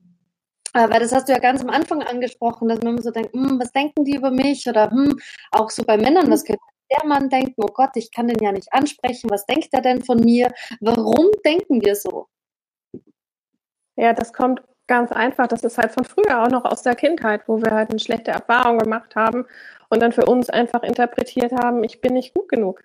Äh, 0.74 0.88
weil 0.90 1.00
das 1.00 1.12
hast 1.12 1.28
du 1.28 1.32
ja 1.32 1.38
ganz 1.38 1.62
am 1.62 1.70
Anfang 1.70 2.02
angesprochen, 2.02 2.68
dass 2.68 2.80
man 2.82 2.94
immer 2.94 3.02
so 3.02 3.10
denkt, 3.10 3.32
hm, 3.32 3.58
was 3.58 3.72
denken 3.72 4.04
die 4.04 4.16
über 4.16 4.30
mich? 4.30 4.66
Oder 4.68 4.90
hm, 4.90 5.18
auch 5.50 5.70
so 5.70 5.82
bei 5.84 5.96
Männern, 5.96 6.30
was 6.30 6.44
könnte 6.44 6.62
der 6.90 7.08
Mann 7.08 7.30
denken? 7.30 7.62
Oh 7.62 7.72
Gott, 7.72 7.90
ich 7.94 8.10
kann 8.12 8.28
den 8.28 8.42
ja 8.42 8.52
nicht 8.52 8.72
ansprechen. 8.72 9.30
Was 9.30 9.46
denkt 9.46 9.68
er 9.72 9.80
denn 9.80 10.04
von 10.04 10.20
mir? 10.20 10.52
Warum 10.80 11.30
denken 11.44 11.82
wir 11.82 11.96
so? 11.96 12.26
Ja, 13.96 14.12
das 14.12 14.32
kommt 14.32 14.60
ganz 14.92 15.10
einfach. 15.10 15.46
Das 15.46 15.64
ist 15.64 15.78
halt 15.78 15.90
von 15.90 16.04
früher 16.04 16.42
auch 16.42 16.50
noch 16.50 16.66
aus 16.66 16.82
der 16.82 16.94
Kindheit, 16.94 17.44
wo 17.46 17.62
wir 17.62 17.72
halt 17.72 17.88
eine 17.88 17.98
schlechte 17.98 18.30
Erfahrung 18.30 18.78
gemacht 18.78 19.16
haben 19.16 19.46
und 19.88 20.02
dann 20.02 20.12
für 20.12 20.26
uns 20.26 20.50
einfach 20.50 20.82
interpretiert 20.82 21.52
haben, 21.52 21.82
ich 21.82 22.02
bin 22.02 22.12
nicht 22.12 22.34
gut 22.34 22.50
genug. 22.50 22.84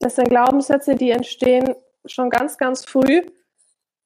Das 0.00 0.16
sind 0.16 0.28
Glaubenssätze, 0.28 0.96
die 0.96 1.12
entstehen 1.12 1.76
schon 2.04 2.30
ganz, 2.30 2.58
ganz 2.58 2.84
früh, 2.84 3.22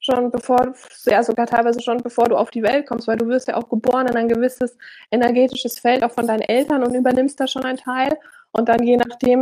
schon 0.00 0.30
bevor, 0.30 0.74
ja 1.06 1.22
sogar 1.22 1.46
teilweise 1.46 1.80
schon 1.80 2.02
bevor 2.02 2.26
du 2.26 2.36
auf 2.36 2.50
die 2.50 2.62
Welt 2.62 2.86
kommst, 2.86 3.08
weil 3.08 3.16
du 3.16 3.26
wirst 3.28 3.48
ja 3.48 3.56
auch 3.56 3.70
geboren 3.70 4.06
in 4.06 4.16
ein 4.16 4.28
gewisses 4.28 4.76
energetisches 5.10 5.78
Feld 5.78 6.04
auch 6.04 6.12
von 6.12 6.26
deinen 6.26 6.42
Eltern 6.42 6.84
und 6.84 6.94
übernimmst 6.94 7.40
da 7.40 7.46
schon 7.46 7.64
einen 7.64 7.78
Teil. 7.78 8.18
Und 8.52 8.68
dann 8.68 8.82
je 8.82 8.98
nachdem, 8.98 9.40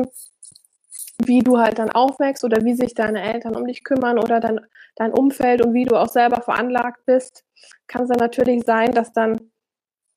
wie 1.25 1.41
du 1.41 1.59
halt 1.59 1.79
dann 1.79 1.91
aufwächst 1.91 2.45
oder 2.45 2.65
wie 2.65 2.75
sich 2.75 2.95
deine 2.95 3.23
Eltern 3.23 3.57
um 3.57 3.67
dich 3.67 3.85
kümmern 3.85 4.19
oder 4.19 4.41
dein, 4.41 4.61
dein 4.97 5.13
Umfeld 5.13 5.65
und 5.65 5.75
wie 5.75 5.85
du 5.85 5.97
auch 5.97 6.09
selber 6.09 6.41
veranlagt 6.43 7.05
bist, 7.07 7.45
kann 7.87 8.03
es 8.03 8.09
dann 8.09 8.19
natürlich 8.19 8.65
sein, 8.65 8.93
dass 8.93 9.13
dann, 9.13 9.51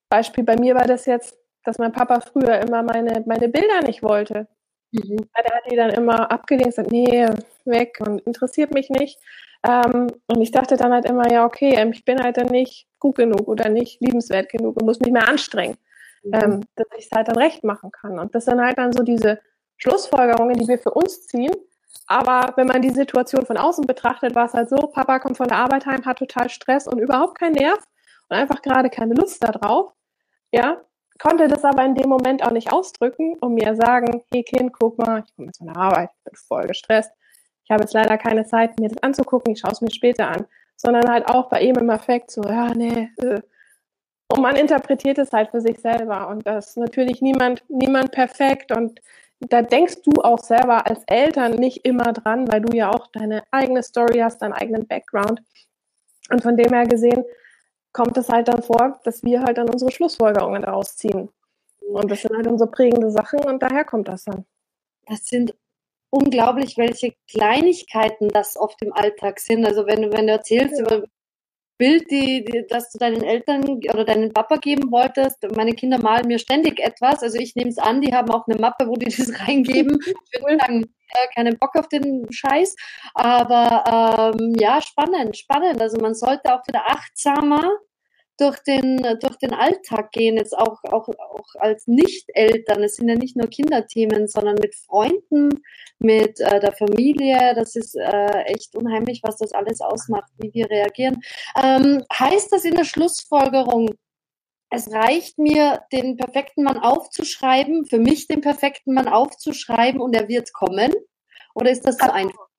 Beispiel 0.09 0.43
bei 0.43 0.57
mir 0.57 0.75
war 0.75 0.85
das 0.85 1.05
jetzt, 1.05 1.37
dass 1.63 1.79
mein 1.79 1.91
Papa 1.91 2.19
früher 2.21 2.59
immer 2.59 2.83
meine, 2.83 3.23
meine 3.25 3.49
Bilder 3.49 3.81
nicht 3.85 4.03
wollte. 4.03 4.47
Mhm. 4.91 5.17
Der 5.17 5.55
hat 5.55 5.71
die 5.71 5.75
dann 5.75 5.91
immer 5.91 6.31
abgelehnt, 6.31 6.69
gesagt, 6.69 6.91
nee, 6.91 7.27
weg 7.65 7.99
und 8.05 8.19
interessiert 8.21 8.73
mich 8.73 8.89
nicht. 8.89 9.19
Ähm, 9.67 10.07
und 10.27 10.41
ich 10.41 10.51
dachte 10.51 10.75
dann 10.75 10.91
halt 10.91 11.05
immer, 11.05 11.31
ja, 11.31 11.45
okay, 11.45 11.75
ähm, 11.75 11.91
ich 11.91 12.03
bin 12.03 12.21
halt 12.21 12.37
dann 12.37 12.47
nicht 12.47 12.87
gut 12.99 13.15
genug 13.15 13.47
oder 13.47 13.69
nicht 13.69 14.01
liebenswert 14.01 14.49
genug 14.49 14.75
und 14.77 14.85
muss 14.85 14.99
mich 14.99 15.11
mehr 15.11 15.27
anstrengen, 15.27 15.77
mhm. 16.23 16.33
ähm, 16.33 16.63
dass 16.75 16.87
ich 16.97 17.05
es 17.05 17.11
halt 17.11 17.27
dann 17.27 17.37
recht 17.37 17.63
machen 17.63 17.91
kann. 17.91 18.19
Und 18.19 18.33
das 18.33 18.45
sind 18.45 18.59
halt 18.59 18.77
dann 18.77 18.91
so 18.91 19.03
diese 19.03 19.39
Schlussfolgerungen, 19.81 20.55
die 20.57 20.67
wir 20.67 20.77
für 20.77 20.91
uns 20.91 21.27
ziehen. 21.27 21.53
Aber 22.07 22.53
wenn 22.57 22.67
man 22.67 22.81
die 22.81 22.89
Situation 22.89 23.45
von 23.45 23.57
außen 23.57 23.85
betrachtet, 23.87 24.35
war 24.35 24.45
es 24.45 24.53
halt 24.53 24.69
so, 24.69 24.75
Papa 24.75 25.19
kommt 25.19 25.37
von 25.37 25.47
der 25.47 25.57
Arbeit 25.57 25.85
heim, 25.85 26.05
hat 26.05 26.19
total 26.19 26.49
Stress 26.49 26.87
und 26.87 26.99
überhaupt 26.99 27.39
keinen 27.39 27.53
Nerv 27.53 27.79
und 28.29 28.37
einfach 28.37 28.61
gerade 28.61 28.89
keine 28.89 29.13
Lust 29.13 29.43
darauf. 29.43 29.93
Ja, 30.51 30.81
konnte 31.19 31.47
das 31.47 31.63
aber 31.63 31.85
in 31.85 31.95
dem 31.95 32.09
Moment 32.09 32.43
auch 32.43 32.51
nicht 32.51 32.71
ausdrücken 32.73 33.37
und 33.39 33.53
mir 33.53 33.75
sagen, 33.75 34.23
hey 34.33 34.43
Kind, 34.43 34.73
guck 34.73 34.97
mal, 34.97 35.23
ich 35.25 35.35
komme 35.35 35.47
jetzt 35.47 35.59
von 35.59 35.67
der 35.67 35.77
Arbeit, 35.77 36.09
ich 36.17 36.23
bin 36.23 36.35
voll 36.35 36.67
gestresst. 36.67 37.11
Ich 37.63 37.71
habe 37.71 37.83
jetzt 37.83 37.93
leider 37.93 38.17
keine 38.17 38.45
Zeit, 38.45 38.79
mir 38.79 38.89
das 38.89 39.01
anzugucken, 39.01 39.53
ich 39.53 39.59
schaue 39.59 39.71
es 39.71 39.81
mir 39.81 39.91
später 39.91 40.27
an. 40.27 40.45
Sondern 40.75 41.09
halt 41.09 41.27
auch 41.27 41.47
bei 41.47 41.61
ihm 41.61 41.77
im 41.77 41.89
Affekt 41.91 42.31
so, 42.31 42.41
ja, 42.43 42.73
nee. 42.73 43.09
Äh. 43.17 43.41
Und 44.27 44.41
man 44.41 44.55
interpretiert 44.55 45.19
es 45.19 45.31
halt 45.31 45.51
für 45.51 45.61
sich 45.61 45.79
selber. 45.79 46.27
Und 46.27 46.45
das 46.47 46.69
ist 46.69 46.77
natürlich 46.77 47.21
niemand, 47.21 47.63
niemand 47.69 48.11
perfekt. 48.11 48.75
Und 48.75 48.99
da 49.49 49.61
denkst 49.61 50.01
du 50.03 50.21
auch 50.21 50.39
selber 50.39 50.87
als 50.87 51.03
Eltern 51.07 51.55
nicht 51.55 51.85
immer 51.85 52.13
dran, 52.13 52.51
weil 52.51 52.61
du 52.61 52.75
ja 52.75 52.89
auch 52.89 53.07
deine 53.07 53.43
eigene 53.51 53.83
Story 53.83 54.19
hast, 54.19 54.41
deinen 54.41 54.53
eigenen 54.53 54.87
Background. 54.87 55.41
Und 56.29 56.43
von 56.43 56.55
dem 56.55 56.71
her 56.71 56.85
gesehen, 56.85 57.23
kommt 57.91 58.17
es 58.17 58.29
halt 58.29 58.47
dann 58.47 58.61
vor, 58.61 58.99
dass 59.03 59.23
wir 59.23 59.41
halt 59.43 59.57
dann 59.57 59.69
unsere 59.69 59.91
Schlussfolgerungen 59.91 60.61
daraus 60.61 60.95
ziehen. 60.95 61.29
Und 61.91 62.09
das 62.09 62.21
sind 62.21 62.35
halt 62.35 62.47
unsere 62.47 62.69
prägende 62.69 63.11
Sachen 63.11 63.39
und 63.43 63.61
daher 63.61 63.83
kommt 63.83 64.07
das 64.07 64.23
dann. 64.25 64.45
Das 65.07 65.25
sind 65.25 65.53
unglaublich, 66.09 66.77
welche 66.77 67.13
Kleinigkeiten 67.27 68.29
das 68.29 68.55
oft 68.57 68.81
im 68.81 68.93
Alltag 68.93 69.39
sind. 69.39 69.65
Also 69.65 69.87
wenn, 69.87 70.13
wenn 70.13 70.27
du 70.27 70.33
erzählst 70.33 70.79
über 70.79 71.03
Bild, 71.81 72.11
die, 72.11 72.45
die, 72.45 72.63
das 72.69 72.91
du 72.91 72.99
deinen 72.99 73.23
Eltern 73.23 73.63
oder 73.91 74.05
deinen 74.05 74.31
Papa 74.31 74.57
geben 74.57 74.91
wolltest. 74.91 75.39
Meine 75.55 75.73
Kinder 75.73 75.97
malen 75.97 76.27
mir 76.27 76.37
ständig 76.37 76.79
etwas. 76.79 77.23
Also 77.23 77.39
ich 77.39 77.55
nehme 77.55 77.71
es 77.71 77.79
an, 77.79 78.01
die 78.01 78.13
haben 78.13 78.29
auch 78.29 78.45
eine 78.47 78.59
Mappe, 78.59 78.87
wo 78.87 78.93
die 78.93 79.05
das 79.05 79.33
reingeben. 79.47 79.97
Ich 80.31 80.41
würde 80.43 80.59
sagen, 80.59 80.83
äh, 80.83 81.27
keinen 81.33 81.57
Bock 81.57 81.75
auf 81.75 81.87
den 81.87 82.27
Scheiß. 82.31 82.75
Aber 83.15 84.31
ähm, 84.37 84.53
ja, 84.59 84.79
spannend, 84.79 85.35
spannend. 85.35 85.81
Also 85.81 85.97
man 85.99 86.13
sollte 86.13 86.53
auch 86.53 86.65
wieder 86.67 86.85
achtsamer 86.85 87.63
durch 88.41 88.59
den, 88.59 88.97
durch 89.19 89.37
den 89.37 89.53
Alltag 89.53 90.11
gehen, 90.11 90.37
jetzt 90.37 90.57
auch, 90.57 90.83
auch, 90.85 91.07
auch 91.09 91.47
als 91.59 91.85
Nicht-Eltern. 91.87 92.83
Es 92.83 92.95
sind 92.95 93.07
ja 93.07 93.15
nicht 93.15 93.37
nur 93.37 93.47
Kinderthemen, 93.47 94.27
sondern 94.27 94.55
mit 94.55 94.73
Freunden, 94.73 95.49
mit 95.99 96.39
äh, 96.39 96.59
der 96.59 96.71
Familie. 96.71 97.53
Das 97.55 97.75
ist 97.75 97.95
äh, 97.95 98.43
echt 98.45 98.75
unheimlich, 98.75 99.21
was 99.23 99.37
das 99.37 99.53
alles 99.53 99.79
ausmacht, 99.79 100.31
wie 100.39 100.51
wir 100.53 100.69
reagieren. 100.69 101.21
Ähm, 101.61 102.03
heißt 102.11 102.51
das 102.51 102.65
in 102.65 102.73
der 102.73 102.85
Schlussfolgerung, 102.85 103.91
es 104.71 104.91
reicht 104.91 105.37
mir, 105.37 105.83
den 105.91 106.17
perfekten 106.17 106.63
Mann 106.63 106.77
aufzuschreiben, 106.77 107.85
für 107.85 107.99
mich 107.99 108.27
den 108.27 108.41
perfekten 108.41 108.93
Mann 108.93 109.07
aufzuschreiben 109.07 110.01
und 110.01 110.15
er 110.15 110.29
wird 110.29 110.51
kommen? 110.53 110.93
Oder 111.53 111.71
ist 111.71 111.85
das 111.85 111.97
zu 111.97 112.11
einfach? 112.11 112.50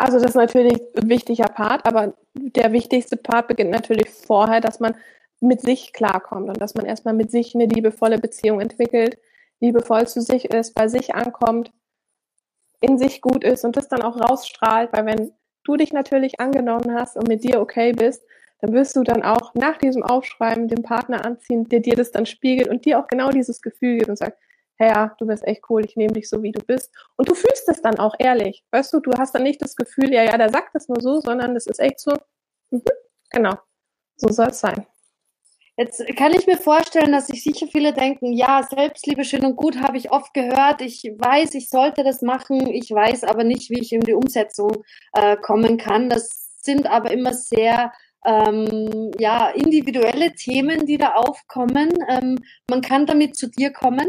Also 0.00 0.18
das 0.18 0.30
ist 0.30 0.34
natürlich 0.34 0.80
ein 0.96 1.10
wichtiger 1.10 1.44
Part, 1.44 1.84
aber 1.84 2.14
der 2.32 2.72
wichtigste 2.72 3.18
Part 3.18 3.48
beginnt 3.48 3.70
natürlich 3.70 4.08
vorher, 4.08 4.62
dass 4.62 4.80
man 4.80 4.94
mit 5.40 5.60
sich 5.60 5.92
klarkommt 5.92 6.48
und 6.48 6.58
dass 6.58 6.74
man 6.74 6.86
erstmal 6.86 7.12
mit 7.12 7.30
sich 7.30 7.54
eine 7.54 7.66
liebevolle 7.66 8.16
Beziehung 8.16 8.62
entwickelt, 8.62 9.18
liebevoll 9.60 10.08
zu 10.08 10.22
sich 10.22 10.46
ist, 10.46 10.74
bei 10.74 10.88
sich 10.88 11.14
ankommt, 11.14 11.70
in 12.80 12.96
sich 12.96 13.20
gut 13.20 13.44
ist 13.44 13.66
und 13.66 13.76
das 13.76 13.88
dann 13.88 14.00
auch 14.00 14.18
rausstrahlt, 14.18 14.90
weil 14.94 15.04
wenn 15.04 15.32
du 15.64 15.76
dich 15.76 15.92
natürlich 15.92 16.40
angenommen 16.40 16.94
hast 16.94 17.18
und 17.18 17.28
mit 17.28 17.44
dir 17.44 17.60
okay 17.60 17.92
bist, 17.92 18.22
dann 18.62 18.72
wirst 18.72 18.96
du 18.96 19.02
dann 19.02 19.22
auch 19.22 19.52
nach 19.52 19.76
diesem 19.76 20.02
Aufschreiben 20.02 20.66
den 20.66 20.82
Partner 20.82 21.26
anziehen, 21.26 21.68
der 21.68 21.80
dir 21.80 21.94
das 21.94 22.10
dann 22.10 22.24
spiegelt 22.24 22.68
und 22.68 22.86
dir 22.86 23.00
auch 23.00 23.06
genau 23.06 23.32
dieses 23.32 23.60
Gefühl 23.60 23.98
gibt 23.98 24.08
und 24.08 24.16
sagt, 24.16 24.38
hey, 24.80 24.88
ja, 24.88 25.14
du 25.18 25.26
bist 25.26 25.46
echt 25.46 25.62
cool, 25.68 25.84
ich 25.84 25.94
nehme 25.94 26.14
dich 26.14 26.28
so, 26.28 26.42
wie 26.42 26.52
du 26.52 26.60
bist. 26.64 26.90
Und 27.16 27.28
du 27.28 27.34
fühlst 27.34 27.68
es 27.68 27.82
dann 27.82 27.98
auch 27.98 28.14
ehrlich. 28.18 28.64
Weißt 28.70 28.92
du, 28.94 29.00
du 29.00 29.12
hast 29.18 29.34
dann 29.34 29.42
nicht 29.42 29.60
das 29.60 29.76
Gefühl, 29.76 30.12
ja, 30.12 30.24
ja, 30.24 30.38
der 30.38 30.48
sagt 30.48 30.74
das 30.74 30.88
nur 30.88 31.00
so, 31.00 31.20
sondern 31.20 31.54
es 31.54 31.66
ist 31.66 31.80
echt 31.80 32.00
so, 32.00 32.12
mhm, 32.70 32.82
genau, 33.30 33.54
so 34.16 34.32
soll 34.32 34.48
es 34.48 34.60
sein. 34.60 34.86
Jetzt 35.76 36.04
kann 36.16 36.32
ich 36.32 36.46
mir 36.46 36.56
vorstellen, 36.56 37.12
dass 37.12 37.28
sich 37.28 37.42
sicher 37.42 37.66
viele 37.70 37.92
denken, 37.92 38.32
ja, 38.32 38.62
Selbstliebe 38.62 39.24
schön 39.24 39.44
und 39.44 39.56
gut 39.56 39.80
habe 39.80 39.96
ich 39.96 40.10
oft 40.10 40.34
gehört. 40.34 40.82
Ich 40.82 41.04
weiß, 41.04 41.54
ich 41.54 41.68
sollte 41.68 42.02
das 42.02 42.22
machen. 42.22 42.66
Ich 42.68 42.90
weiß 42.90 43.24
aber 43.24 43.44
nicht, 43.44 43.70
wie 43.70 43.80
ich 43.80 43.92
in 43.92 44.00
die 44.00 44.12
Umsetzung 44.12 44.82
äh, 45.12 45.36
kommen 45.36 45.78
kann. 45.78 46.10
Das 46.10 46.50
sind 46.62 46.86
aber 46.86 47.10
immer 47.10 47.32
sehr 47.32 47.92
ähm, 48.26 49.10
ja, 49.18 49.48
individuelle 49.50 50.34
Themen, 50.34 50.84
die 50.86 50.98
da 50.98 51.14
aufkommen. 51.14 51.90
Ähm, 52.10 52.38
man 52.68 52.82
kann 52.82 53.06
damit 53.06 53.36
zu 53.36 53.48
dir 53.48 53.72
kommen. 53.72 54.06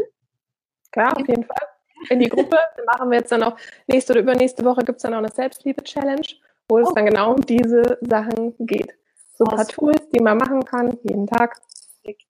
Klar, 0.91 1.17
auf 1.17 1.27
jeden 1.27 1.43
Fall. 1.43 1.67
In 2.09 2.19
die 2.19 2.29
Gruppe 2.29 2.57
machen 2.85 3.11
wir 3.11 3.19
jetzt 3.19 3.31
dann 3.31 3.43
auch 3.43 3.55
nächste 3.87 4.13
oder 4.13 4.21
übernächste 4.21 4.65
Woche 4.65 4.83
gibt 4.83 4.97
es 4.97 5.03
dann 5.03 5.13
auch 5.13 5.19
eine 5.19 5.31
Selbstliebe-Challenge, 5.31 6.27
wo 6.67 6.79
es 6.79 6.89
oh. 6.89 6.93
dann 6.93 7.05
genau 7.05 7.33
um 7.33 7.41
diese 7.41 7.97
Sachen 8.01 8.55
geht. 8.59 8.93
So 9.35 9.45
ein 9.45 9.55
paar 9.55 9.67
Tools, 9.67 10.09
die 10.09 10.19
man 10.19 10.37
machen 10.37 10.63
kann, 10.65 10.97
jeden 11.03 11.27
Tag. 11.27 11.59
Perfekt. 12.03 12.25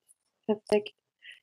Perfekt. 0.46 0.94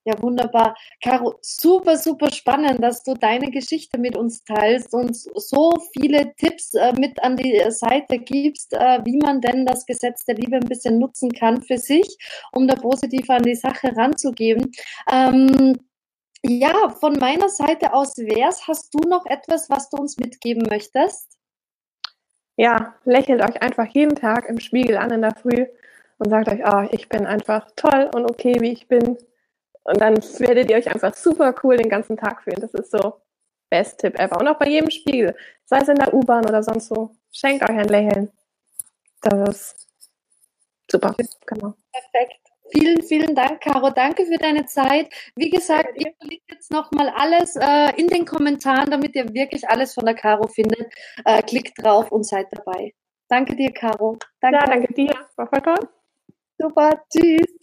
Ja, 0.04 0.14
wunderbar. 0.22 0.74
Caro, 1.02 1.34
super, 1.42 1.98
super 1.98 2.32
spannend, 2.32 2.82
dass 2.82 3.02
du 3.02 3.12
deine 3.12 3.50
Geschichte 3.50 3.98
mit 3.98 4.16
uns 4.16 4.42
teilst 4.42 4.94
und 4.94 5.14
so 5.14 5.74
viele 5.92 6.34
Tipps 6.36 6.72
äh, 6.72 6.94
mit 6.98 7.22
an 7.22 7.36
die 7.36 7.62
Seite 7.68 8.18
gibst, 8.18 8.72
äh, 8.72 9.00
wie 9.04 9.18
man 9.18 9.42
denn 9.42 9.66
das 9.66 9.84
Gesetz 9.84 10.24
der 10.24 10.36
Liebe 10.36 10.56
ein 10.56 10.66
bisschen 10.66 10.98
nutzen 10.98 11.30
kann 11.32 11.60
für 11.60 11.76
sich, 11.76 12.16
um 12.52 12.66
da 12.66 12.76
positiv 12.76 13.28
an 13.28 13.42
die 13.42 13.54
Sache 13.54 13.94
ranzugeben. 13.94 14.72
Ähm, 15.12 15.76
ja, 16.42 16.90
von 16.90 17.14
meiner 17.14 17.48
Seite 17.48 17.92
aus 17.92 18.16
wär's. 18.16 18.66
Hast 18.68 18.94
du 18.94 19.08
noch 19.08 19.26
etwas, 19.26 19.68
was 19.70 19.90
du 19.90 19.96
uns 19.96 20.18
mitgeben 20.18 20.64
möchtest? 20.68 21.38
Ja, 22.56 22.94
lächelt 23.04 23.42
euch 23.42 23.62
einfach 23.62 23.86
jeden 23.86 24.16
Tag 24.16 24.48
im 24.48 24.58
Spiegel 24.58 24.96
an 24.96 25.10
in 25.10 25.22
der 25.22 25.34
Früh 25.34 25.66
und 26.18 26.30
sagt 26.30 26.48
euch, 26.48 26.60
oh, 26.64 26.88
ich 26.90 27.08
bin 27.08 27.26
einfach 27.26 27.70
toll 27.76 28.10
und 28.14 28.28
okay, 28.28 28.56
wie 28.60 28.72
ich 28.72 28.88
bin. 28.88 29.16
Und 29.84 30.00
dann 30.00 30.16
werdet 30.16 30.70
ihr 30.70 30.76
euch 30.76 30.92
einfach 30.92 31.14
super 31.14 31.54
cool 31.62 31.76
den 31.76 31.88
ganzen 31.88 32.16
Tag 32.16 32.42
fühlen. 32.42 32.60
Das 32.60 32.74
ist 32.74 32.90
so 32.90 33.20
Best 33.70 34.00
Tipp 34.00 34.18
ever. 34.18 34.38
Und 34.40 34.48
auch 34.48 34.58
bei 34.58 34.68
jedem 34.68 34.90
Spiegel, 34.90 35.36
sei 35.64 35.78
es 35.78 35.88
in 35.88 35.96
der 35.96 36.12
U-Bahn 36.12 36.46
oder 36.46 36.62
sonst 36.62 36.88
so, 36.88 37.10
schenkt 37.30 37.62
euch 37.62 37.76
ein 37.76 37.88
Lächeln. 37.88 38.32
Das 39.22 39.48
ist 39.48 39.88
super. 40.90 41.14
Genau. 41.46 41.74
Perfekt. 41.92 42.47
Vielen, 42.70 43.02
vielen 43.02 43.34
Dank, 43.34 43.60
Caro. 43.60 43.90
Danke 43.90 44.26
für 44.26 44.36
deine 44.36 44.66
Zeit. 44.66 45.08
Wie 45.36 45.50
gesagt, 45.50 45.90
ich 45.94 46.08
verlinke 46.18 46.44
jetzt 46.50 46.70
nochmal 46.70 47.08
alles 47.08 47.56
äh, 47.56 47.92
in 47.96 48.08
den 48.08 48.26
Kommentaren, 48.26 48.90
damit 48.90 49.14
ihr 49.14 49.32
wirklich 49.32 49.68
alles 49.68 49.94
von 49.94 50.04
der 50.04 50.14
Caro 50.14 50.48
findet. 50.48 50.92
Äh, 51.24 51.42
klickt 51.42 51.82
drauf 51.82 52.12
und 52.12 52.26
seid 52.26 52.46
dabei. 52.50 52.92
Danke 53.28 53.56
dir, 53.56 53.72
Caro. 53.72 54.18
Danke. 54.40 54.58
Ja, 54.58 54.66
danke 54.66 54.92
dir. 54.92 55.12
War 55.36 55.48
voll 55.48 55.62
toll. 55.62 55.88
Super. 56.58 57.02
Tschüss. 57.10 57.58